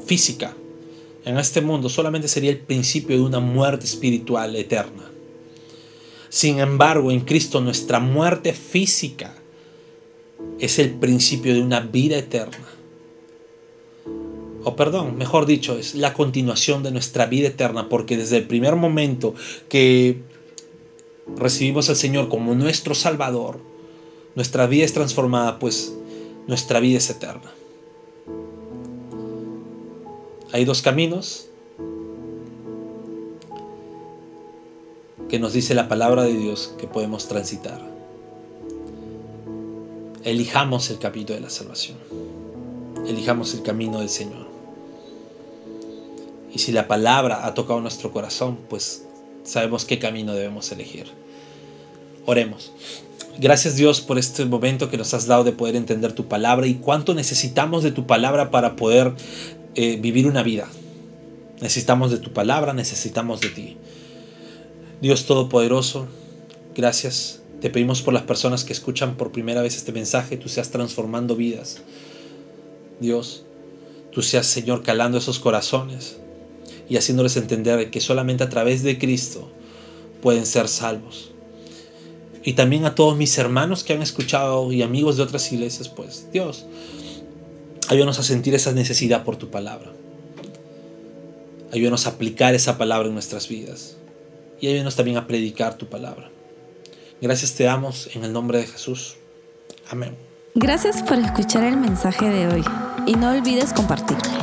física 0.06 0.54
en 1.26 1.38
este 1.38 1.62
mundo 1.62 1.90
solamente 1.90 2.28
sería 2.28 2.52
el 2.52 2.60
principio 2.60 3.16
de 3.16 3.24
una 3.24 3.40
muerte 3.40 3.86
espiritual 3.86 4.56
eterna. 4.56 5.10
Sin 6.30 6.60
embargo, 6.60 7.12
en 7.12 7.22
Cristo 7.22 7.62
nuestra 7.62 8.00
muerte 8.00 8.54
física 8.54 9.36
es 10.60 10.80
el 10.80 10.92
principio 10.92 11.54
de 11.54 11.62
una 11.62 11.80
vida 11.80 12.18
eterna. 12.18 12.68
O 14.66 14.76
perdón, 14.76 15.18
mejor 15.18 15.46
dicho, 15.46 15.78
es 15.78 15.96
la 15.96 16.14
continuación 16.14 16.84
de 16.84 16.92
nuestra 16.92 17.26
vida 17.26 17.50
eterna, 17.50 17.90
porque 17.90 18.18
desde 18.18 18.38
el 18.38 18.48
primer 18.48 18.76
momento 18.76 19.36
que 19.70 20.22
recibimos 21.38 21.90
al 21.90 21.96
Señor 21.96 22.30
como 22.30 22.56
nuestro 22.56 22.96
Salvador, 22.96 23.60
nuestra 24.36 24.68
vida 24.68 24.86
es 24.86 24.94
transformada, 24.94 25.60
pues 25.60 25.94
nuestra 26.48 26.80
vida 26.80 26.98
es 26.98 27.10
eterna. 27.10 27.52
Hay 30.52 30.66
dos 30.66 30.82
caminos 30.82 31.48
que 35.30 35.40
nos 35.40 35.54
dice 35.54 35.74
la 35.74 35.88
palabra 35.88 36.24
de 36.24 36.34
Dios 36.34 36.74
que 36.78 36.88
podemos 36.88 37.28
transitar. 37.28 37.82
Elijamos 40.24 40.90
el 40.90 41.00
camino 41.00 41.34
de 41.34 41.40
la 41.40 41.50
salvación. 41.50 41.98
Elijamos 43.08 43.54
el 43.54 43.64
camino 43.64 44.00
del 44.00 44.10
Señor. 44.10 44.48
Y 46.54 46.60
si 46.60 46.72
la 46.72 46.88
palabra 46.88 47.46
ha 47.48 47.54
tocado 47.56 47.82
nuestro 47.82 48.12
corazón, 48.12 48.60
pues 48.70 49.06
sabemos 49.44 49.86
qué 49.86 50.00
camino 50.00 50.34
debemos 50.34 50.72
elegir. 50.72 51.06
Oremos. 52.26 52.72
Gracias 53.40 53.76
Dios 53.76 54.00
por 54.00 54.20
este 54.20 54.46
momento 54.46 54.90
que 54.90 54.98
nos 54.98 55.14
has 55.14 55.26
dado 55.26 55.44
de 55.44 55.52
poder 55.52 55.76
entender 55.76 56.14
tu 56.14 56.28
palabra 56.28 56.68
y 56.68 56.76
cuánto 56.76 57.14
necesitamos 57.14 57.84
de 57.84 57.92
tu 57.92 58.06
palabra 58.06 58.52
para 58.52 58.76
poder 58.76 59.14
eh, 59.76 59.98
vivir 60.00 60.28
una 60.28 60.44
vida. 60.44 60.68
Necesitamos 61.60 62.12
de 62.12 62.20
tu 62.20 62.32
palabra, 62.32 62.74
necesitamos 62.74 63.42
de 63.42 63.50
ti. 63.50 63.78
Dios 65.02 65.26
Todopoderoso, 65.26 66.08
gracias. 66.76 67.42
Te 67.60 67.70
pedimos 67.70 68.02
por 68.02 68.14
las 68.14 68.24
personas 68.24 68.64
que 68.64 68.74
escuchan 68.74 69.16
por 69.16 69.32
primera 69.32 69.62
vez 69.62 69.78
este 69.78 69.92
mensaje, 69.92 70.38
tú 70.38 70.50
seas 70.50 70.70
transformando 70.70 71.36
vidas. 71.36 71.82
Dios, 73.00 73.46
tú 74.12 74.22
seas 74.22 74.46
Señor 74.46 74.84
calando 74.84 75.18
esos 75.18 75.40
corazones 75.40 76.18
y 76.90 76.98
haciéndoles 76.98 77.38
entender 77.38 77.90
que 77.90 78.02
solamente 78.02 78.44
a 78.44 78.50
través 78.50 78.84
de 78.84 78.98
Cristo 78.98 79.50
pueden 80.22 80.46
ser 80.46 80.68
salvos. 80.68 81.32
Y 82.44 82.54
también 82.54 82.86
a 82.86 82.96
todos 82.96 83.18
mis 83.18 83.38
hermanos 83.38 83.84
que 83.84 83.94
han 83.94 84.02
escuchado 84.02 84.72
y 84.72 84.82
amigos 84.82 85.18
de 85.18 85.24
otras 85.24 85.52
iglesias, 85.52 85.88
pues 85.88 86.28
Dios, 86.32 86.66
ayúdanos 87.88 88.20
a 88.20 88.24
sentir 88.24 88.54
esa 88.54 88.74
necesidad 88.74 89.24
por 89.24 89.38
tu 89.38 89.50
palabra. 89.50 89.94
Ayúdanos 91.72 92.06
a 92.06 92.12
aplicar 92.12 92.54
esa 92.54 92.78
palabra 92.78 93.08
en 93.08 93.14
nuestras 93.14 93.48
vidas. 93.48 93.98
Y 94.60 94.68
ayúdanos 94.68 94.96
también 94.96 95.18
a 95.18 95.26
predicar 95.26 95.78
tu 95.78 95.88
palabra. 95.88 96.30
Gracias 97.22 97.54
te 97.54 97.64
damos 97.64 98.10
en 98.14 98.24
el 98.24 98.34
nombre 98.34 98.60
de 98.60 98.68
Jesús. 98.68 99.16
Amén. 99.90 100.16
Gracias 100.56 101.02
por 101.02 101.18
escuchar 101.18 101.64
el 101.64 101.78
mensaje 101.78 102.30
de 102.30 102.48
hoy 102.48 102.64
y 103.08 103.16
no 103.16 103.32
olvides 103.32 103.74
compartirlo. 103.74 104.43